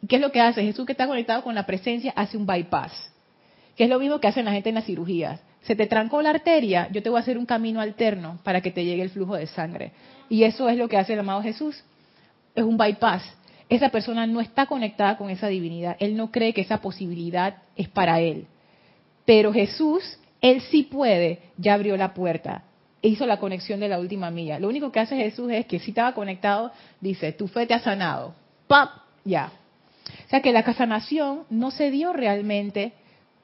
[0.01, 0.63] ¿Y qué es lo que hace?
[0.63, 3.12] Jesús que está conectado con la presencia hace un bypass,
[3.75, 5.41] que es lo mismo que hacen la gente en las cirugías.
[5.61, 8.71] Se te trancó la arteria, yo te voy a hacer un camino alterno para que
[8.71, 9.91] te llegue el flujo de sangre.
[10.29, 11.83] Y eso es lo que hace el amado Jesús.
[12.55, 13.23] Es un bypass.
[13.69, 15.95] Esa persona no está conectada con esa divinidad.
[15.99, 18.45] Él no cree que esa posibilidad es para él.
[19.25, 22.65] Pero Jesús, él sí puede, ya abrió la puerta
[23.03, 24.59] hizo la conexión de la última milla.
[24.59, 26.71] Lo único que hace Jesús es que si estaba conectado,
[27.01, 28.33] dice, tu fe te ha sanado.
[28.67, 28.89] ¡Pap!
[29.25, 29.51] Ya.
[30.25, 32.93] O sea que la sanación no se dio realmente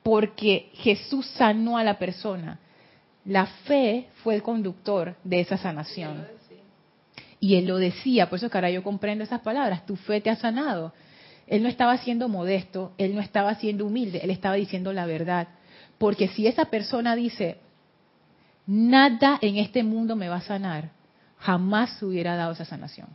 [0.09, 2.57] porque Jesús sanó a la persona.
[3.25, 6.25] La fe fue el conductor de esa sanación.
[7.39, 10.31] Y él lo decía, por eso que ahora yo comprendo esas palabras, tu fe te
[10.31, 10.93] ha sanado.
[11.45, 15.49] Él no estaba siendo modesto, él no estaba siendo humilde, él estaba diciendo la verdad.
[15.99, 17.57] Porque si esa persona dice,
[18.65, 20.89] nada en este mundo me va a sanar,
[21.37, 23.09] jamás se hubiera dado esa sanación.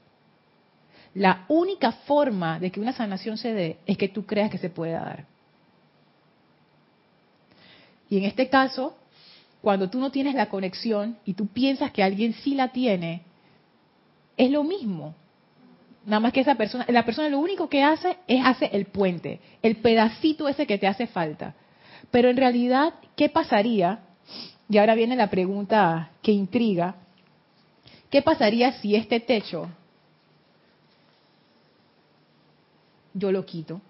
[1.13, 4.71] La única forma de que una sanación se dé es que tú creas que se
[4.71, 5.34] puede dar.
[8.09, 8.97] Y en este caso,
[9.63, 13.23] cuando tú no tienes la conexión y tú piensas que alguien sí la tiene,
[14.37, 15.15] es lo mismo.
[16.05, 19.41] Nada más que esa persona, la persona lo único que hace es hace el puente,
[19.63, 21.55] el pedacito ese que te hace falta.
[22.11, 24.01] Pero en realidad, ¿qué pasaría?
[24.69, 26.97] Y ahora viene la pregunta que intriga.
[28.11, 29.69] ¿Qué pasaría si este techo
[33.15, 33.81] yo lo quito?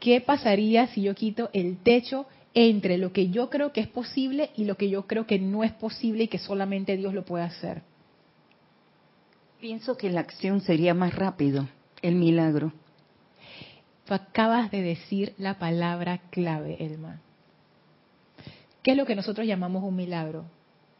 [0.00, 4.50] ¿Qué pasaría si yo quito el techo entre lo que yo creo que es posible
[4.56, 7.44] y lo que yo creo que no es posible y que solamente Dios lo puede
[7.44, 7.82] hacer?
[9.60, 11.68] Pienso que la acción sería más rápido,
[12.02, 12.72] el milagro.
[14.06, 17.20] Tú acabas de decir la palabra clave, Elma.
[18.82, 20.46] ¿Qué es lo que nosotros llamamos un milagro?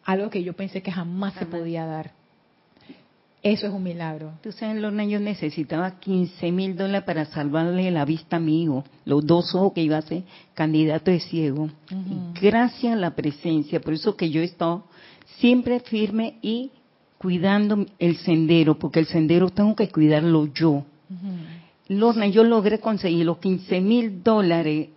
[0.04, 2.12] Algo que yo pensé que jamás, se podía dar.
[3.42, 4.32] Eso es un milagro.
[4.42, 8.84] Tú sabes, Lorna, yo necesitaba 15 mil dólares para salvarle la vista a mi hijo,
[9.06, 11.70] los dos ojos que iba a ser candidato de ciego.
[12.40, 14.84] Gracias a la presencia, por eso que yo he estado
[15.38, 16.70] siempre firme y
[17.16, 20.84] cuidando el sendero, porque el sendero tengo que cuidarlo yo.
[21.88, 24.88] Lorna, yo logré conseguir los 15 mil dólares,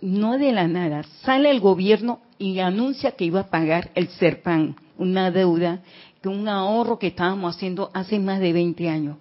[0.00, 4.76] no de la nada, sale el gobierno y anuncia que iba a pagar el SERPAN,
[4.98, 5.80] una deuda
[6.28, 9.16] un ahorro que estábamos haciendo hace más de 20 años.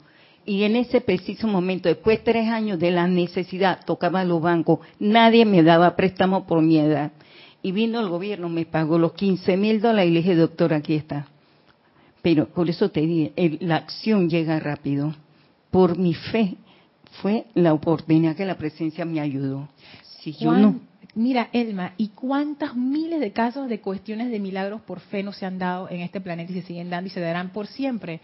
[0.46, 4.80] Y en ese preciso momento, después de tres años de la necesidad, tocaba los bancos,
[5.00, 7.12] nadie me daba préstamo por mi edad.
[7.62, 10.96] Y vino el gobierno, me pagó los 15 mil dólares y le dije, doctor, aquí
[10.96, 11.28] está.
[12.22, 15.16] Pero por eso te dije, la acción llega rápido.
[15.72, 16.56] Por mi fe
[17.22, 19.70] fue la oportunidad que la presencia me ayudó.
[20.20, 20.80] Si yo no,
[21.16, 25.46] Mira, Elma, ¿y cuántas miles de casos de cuestiones de milagros por fe no se
[25.46, 28.20] han dado en este planeta y se siguen dando y se darán por siempre?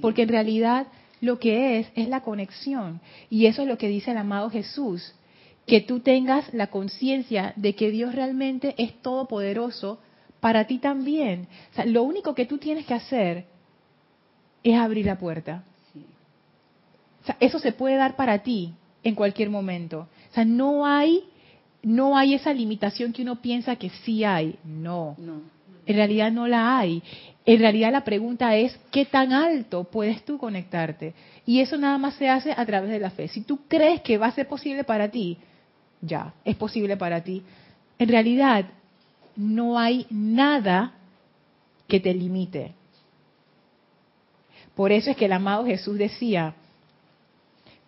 [0.00, 0.86] Porque en realidad
[1.20, 3.00] lo que es es la conexión.
[3.28, 5.14] Y eso es lo que dice el amado Jesús,
[5.66, 10.00] que tú tengas la conciencia de que Dios realmente es todopoderoso
[10.40, 11.46] para ti también.
[11.72, 13.44] O sea, lo único que tú tienes que hacer
[14.62, 15.64] es abrir la puerta.
[17.22, 18.72] O sea, eso se puede dar para ti
[19.02, 20.08] en cualquier momento.
[20.30, 21.24] O sea, no hay
[21.82, 24.58] no hay esa limitación que uno piensa que sí hay.
[24.64, 25.16] No.
[25.86, 27.02] En realidad no la hay.
[27.44, 31.14] En realidad la pregunta es, ¿qué tan alto puedes tú conectarte?
[31.46, 33.28] Y eso nada más se hace a través de la fe.
[33.28, 35.38] Si tú crees que va a ser posible para ti,
[36.00, 37.42] ya, es posible para ti.
[37.98, 38.66] En realidad
[39.36, 40.92] no hay nada
[41.88, 42.74] que te limite.
[44.74, 46.54] Por eso es que el amado Jesús decía,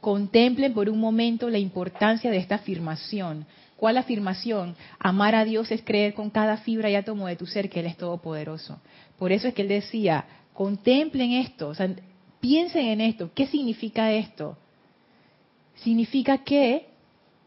[0.00, 3.46] contemplen por un momento la importancia de esta afirmación.
[3.82, 4.76] ¿Cuál afirmación?
[5.00, 7.86] Amar a Dios es creer con cada fibra y átomo de tu ser que Él
[7.86, 8.80] es todopoderoso.
[9.18, 10.24] Por eso es que Él decía,
[10.54, 11.72] contemplen esto,
[12.38, 13.32] piensen en esto.
[13.34, 14.56] ¿Qué significa esto?
[15.74, 16.90] Significa que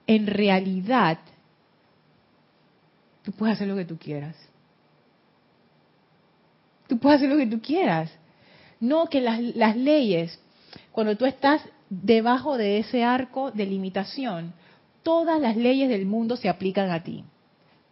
[0.08, 1.20] en realidad
[3.24, 4.36] tú puedes hacer lo que tú quieras.
[6.88, 8.12] Tú puedes hacer lo que tú quieras.
[8.82, 10.38] No que las, las leyes,
[10.92, 14.54] cuando tú estás debajo de ese arco de limitación,
[15.06, 17.24] todas las leyes del mundo se aplican a ti.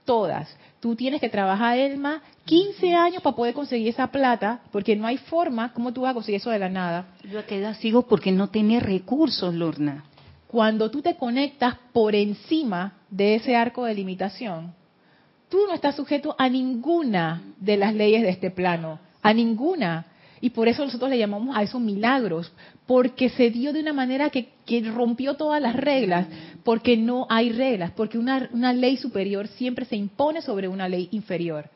[0.04, 0.58] Todas.
[0.80, 5.18] Tú tienes que trabajar, Elma, 15 años para poder conseguir esa plata, porque no hay
[5.18, 7.06] forma, ¿cómo tú vas a conseguir eso de la nada?
[7.32, 10.06] Yo a qué sigo porque no tenía recursos, Lorna.
[10.48, 14.74] Cuando tú te conectas por encima de ese arco de limitación,
[15.50, 20.08] tú no estás sujeto a ninguna de las leyes de este plano, a ninguna.
[20.42, 22.52] Y por eso nosotros le llamamos a esos milagros,
[22.88, 24.50] porque se dio de una manera que,
[24.94, 26.28] rompió todas las reglas,
[26.64, 31.10] porque no hay reglas, porque una, una ley superior siempre se impone sobre una ley
[31.12, 31.70] inferior.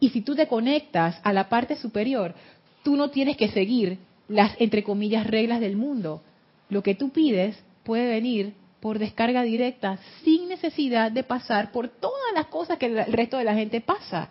[0.00, 2.34] Y si tú te conectas a la parte superior,
[2.82, 3.98] tú no tienes que seguir
[4.28, 6.22] las, entre comillas, reglas del mundo.
[6.68, 12.34] Lo que tú pides puede venir por descarga directa, sin necesidad de pasar por todas
[12.34, 14.28] las cosas que el resto de la gente pasa.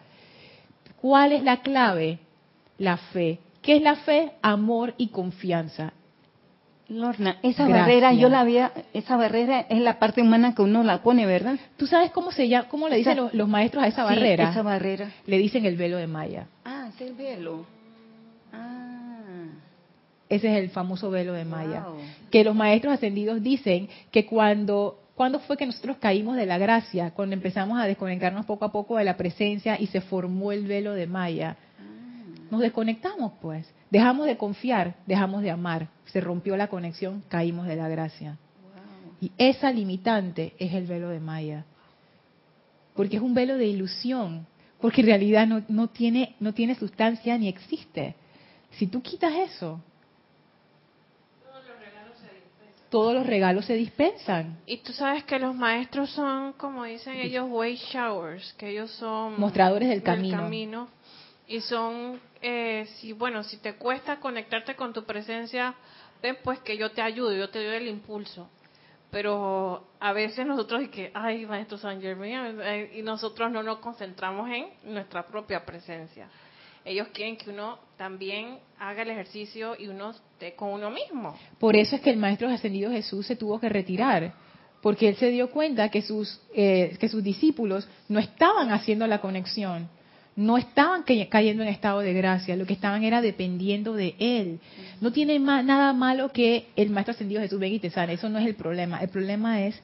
[1.01, 2.19] ¿Cuál es la clave?
[2.77, 3.39] La fe.
[3.63, 4.33] ¿Qué es la fe?
[4.41, 5.93] Amor y confianza.
[6.93, 11.01] Lorna, esa barrera yo la había, esa barrera es la parte humana que uno la
[11.01, 11.57] pone, ¿verdad?
[11.77, 14.49] ¿Tú sabes cómo se llama, cómo le dicen los, maestros a esa sí, barrera?
[14.51, 15.11] esa barrera.
[15.25, 16.47] Le dicen el velo de Maya.
[16.65, 17.65] Ah, es el velo.
[18.51, 19.47] Ah.
[20.29, 21.85] Ese es el famoso velo de Maya.
[22.31, 27.11] Que los maestros ascendidos dicen que cuando ¿Cuándo fue que nosotros caímos de la gracia?
[27.11, 30.93] Cuando empezamos a desconectarnos poco a poco de la presencia y se formó el velo
[30.93, 31.55] de Maya.
[32.49, 33.71] Nos desconectamos, pues.
[33.93, 35.87] Dejamos de confiar, dejamos de amar.
[36.05, 38.39] Se rompió la conexión, caímos de la gracia.
[39.21, 41.63] Y esa limitante es el velo de Maya.
[42.95, 44.47] Porque es un velo de ilusión.
[44.81, 48.15] Porque en realidad no, no tiene, no tiene sustancia ni existe.
[48.71, 49.79] Si tú quitas eso,
[52.89, 54.57] todos los regalos se dispensan.
[54.65, 59.39] Y tú sabes que los maestros son, como dicen ellos, way showers, que ellos son
[59.39, 60.37] mostradores del, camino.
[60.37, 60.87] camino.
[61.53, 65.75] Y son, eh, si bueno, si te cuesta conectarte con tu presencia,
[66.21, 68.49] ven pues que yo te ayudo, yo te doy el impulso.
[69.11, 72.59] Pero a veces nosotros y que, ay, maestro San Germain,
[72.95, 76.27] y nosotros no nos concentramos en nuestra propia presencia
[76.85, 81.37] ellos quieren que uno también haga el ejercicio y uno esté con uno mismo.
[81.59, 84.33] Por eso es que el Maestro Ascendido Jesús se tuvo que retirar,
[84.81, 89.21] porque él se dio cuenta que sus, eh, que sus discípulos no estaban haciendo la
[89.21, 89.87] conexión,
[90.35, 94.59] no estaban cayendo en estado de gracia, lo que estaban era dependiendo de él.
[94.99, 98.39] No tiene nada malo que el Maestro Ascendido Jesús venga y te sane, eso no
[98.39, 98.99] es el problema.
[98.99, 99.79] El problema es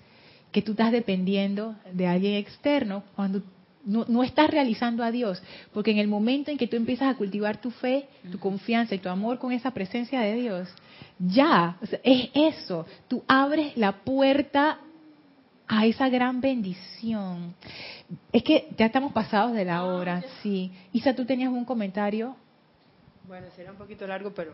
[0.51, 3.43] que tú estás dependiendo de alguien externo cuando
[3.85, 5.41] no, estás realizando a Dios,
[5.73, 8.99] porque en el momento en que tú empiezas a cultivar tu fe, tu confianza y
[8.99, 10.69] tu amor con esa presencia de Dios,
[11.17, 14.79] ya, es eso, tú abres la puerta
[15.69, 17.53] a esa gran bendición.
[18.33, 20.71] Es que ya estamos pasados de la ah, hora, sí.
[20.91, 22.35] Isa, tú tenías un comentario.
[23.27, 24.53] Bueno, será un poquito largo, pero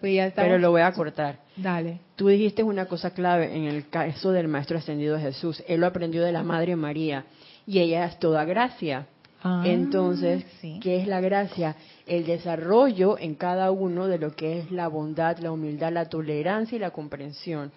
[0.00, 1.40] pues Pero lo voy a cortar.
[1.56, 2.00] Dale.
[2.16, 5.62] Tú dijiste una cosa clave en el caso del Maestro Ascendido Jesús.
[5.68, 7.24] Él lo aprendió de la Madre María
[7.66, 9.06] y ella es toda gracia.
[9.42, 10.44] Ah, Entonces,
[10.80, 11.76] ¿qué es la gracia?
[12.06, 16.76] El desarrollo en cada uno de lo que es la bondad, la humildad, la tolerancia
[16.76, 17.70] y la comprensión.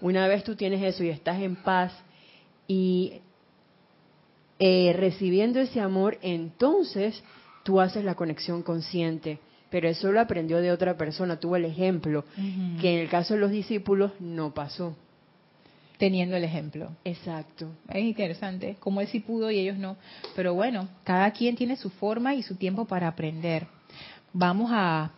[0.00, 1.92] Una vez tú tienes eso y estás en paz
[2.66, 3.20] y
[4.58, 7.22] eh, recibiendo ese amor, entonces
[7.62, 9.38] tú haces la conexión consciente
[9.70, 12.24] pero eso lo aprendió de otra persona, tuvo el ejemplo,
[12.80, 14.96] que en el caso de los discípulos no pasó.
[15.96, 16.90] Teniendo el ejemplo.
[17.04, 17.68] Exacto.
[17.88, 19.96] Es interesante, como él sí pudo y ellos no.
[20.34, 23.66] Pero bueno, cada quien tiene su forma y su tiempo para aprender.
[24.32, 25.12] Vamos a,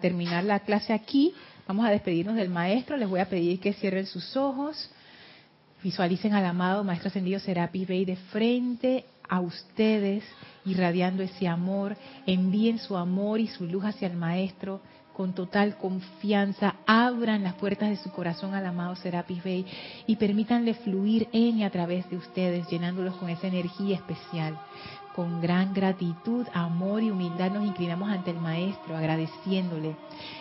[0.00, 1.34] terminar la clase aquí,
[1.66, 4.90] vamos a despedirnos del maestro, les voy a pedir que cierren sus ojos,
[5.82, 10.24] visualicen al amado Maestro Ascendido Serapis Bey de frente a ustedes
[10.64, 11.96] irradiando ese amor,
[12.26, 14.80] envíen su amor y su luz hacia el Maestro.
[15.14, 19.64] Con total confianza, abran las puertas de su corazón al amado Serapis Bey
[20.08, 24.58] y permítanle fluir en y a través de ustedes, llenándolos con esa energía especial.
[25.14, 29.94] Con gran gratitud, amor y humildad nos inclinamos ante el Maestro, agradeciéndole.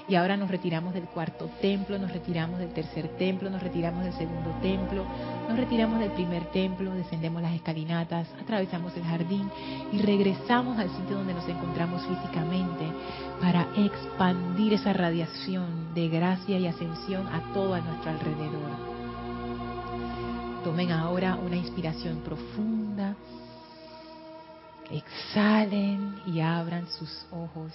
[0.08, 4.14] Y ahora nos retiramos del cuarto templo, nos retiramos del tercer templo, nos retiramos del
[4.14, 5.06] segundo templo,
[5.48, 9.48] nos retiramos del primer templo, descendemos las escalinatas, atravesamos el jardín
[9.92, 12.86] y regresamos al sitio donde nos encontramos físicamente
[13.40, 18.72] para expandir esa radiación de gracia y ascensión a todo a nuestro alrededor.
[20.64, 23.16] Tomen ahora una inspiración profunda
[24.92, 27.74] exhalen y abran sus ojos.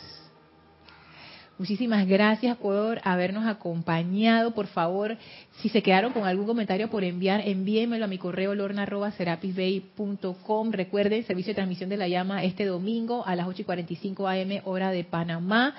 [1.58, 4.54] Muchísimas gracias por habernos acompañado.
[4.54, 5.18] Por favor,
[5.60, 10.70] si se quedaron con algún comentario por enviar, envíenmelo a mi correo lorna.serapisbay.com.
[10.70, 14.50] Recuerden, servicio de transmisión de la llama este domingo a las 8 y 45 am,
[14.66, 15.74] hora de Panamá.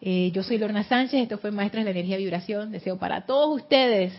[0.00, 2.72] Eh, yo soy Lorna Sánchez, esto fue Maestra de la Energía Vibración.
[2.72, 4.14] Deseo para todos ustedes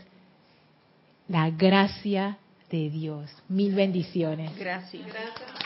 [1.27, 2.37] la gracia
[2.69, 3.31] de Dios.
[3.49, 4.55] Mil bendiciones.
[4.59, 5.07] Gracias.
[5.07, 5.62] gracias.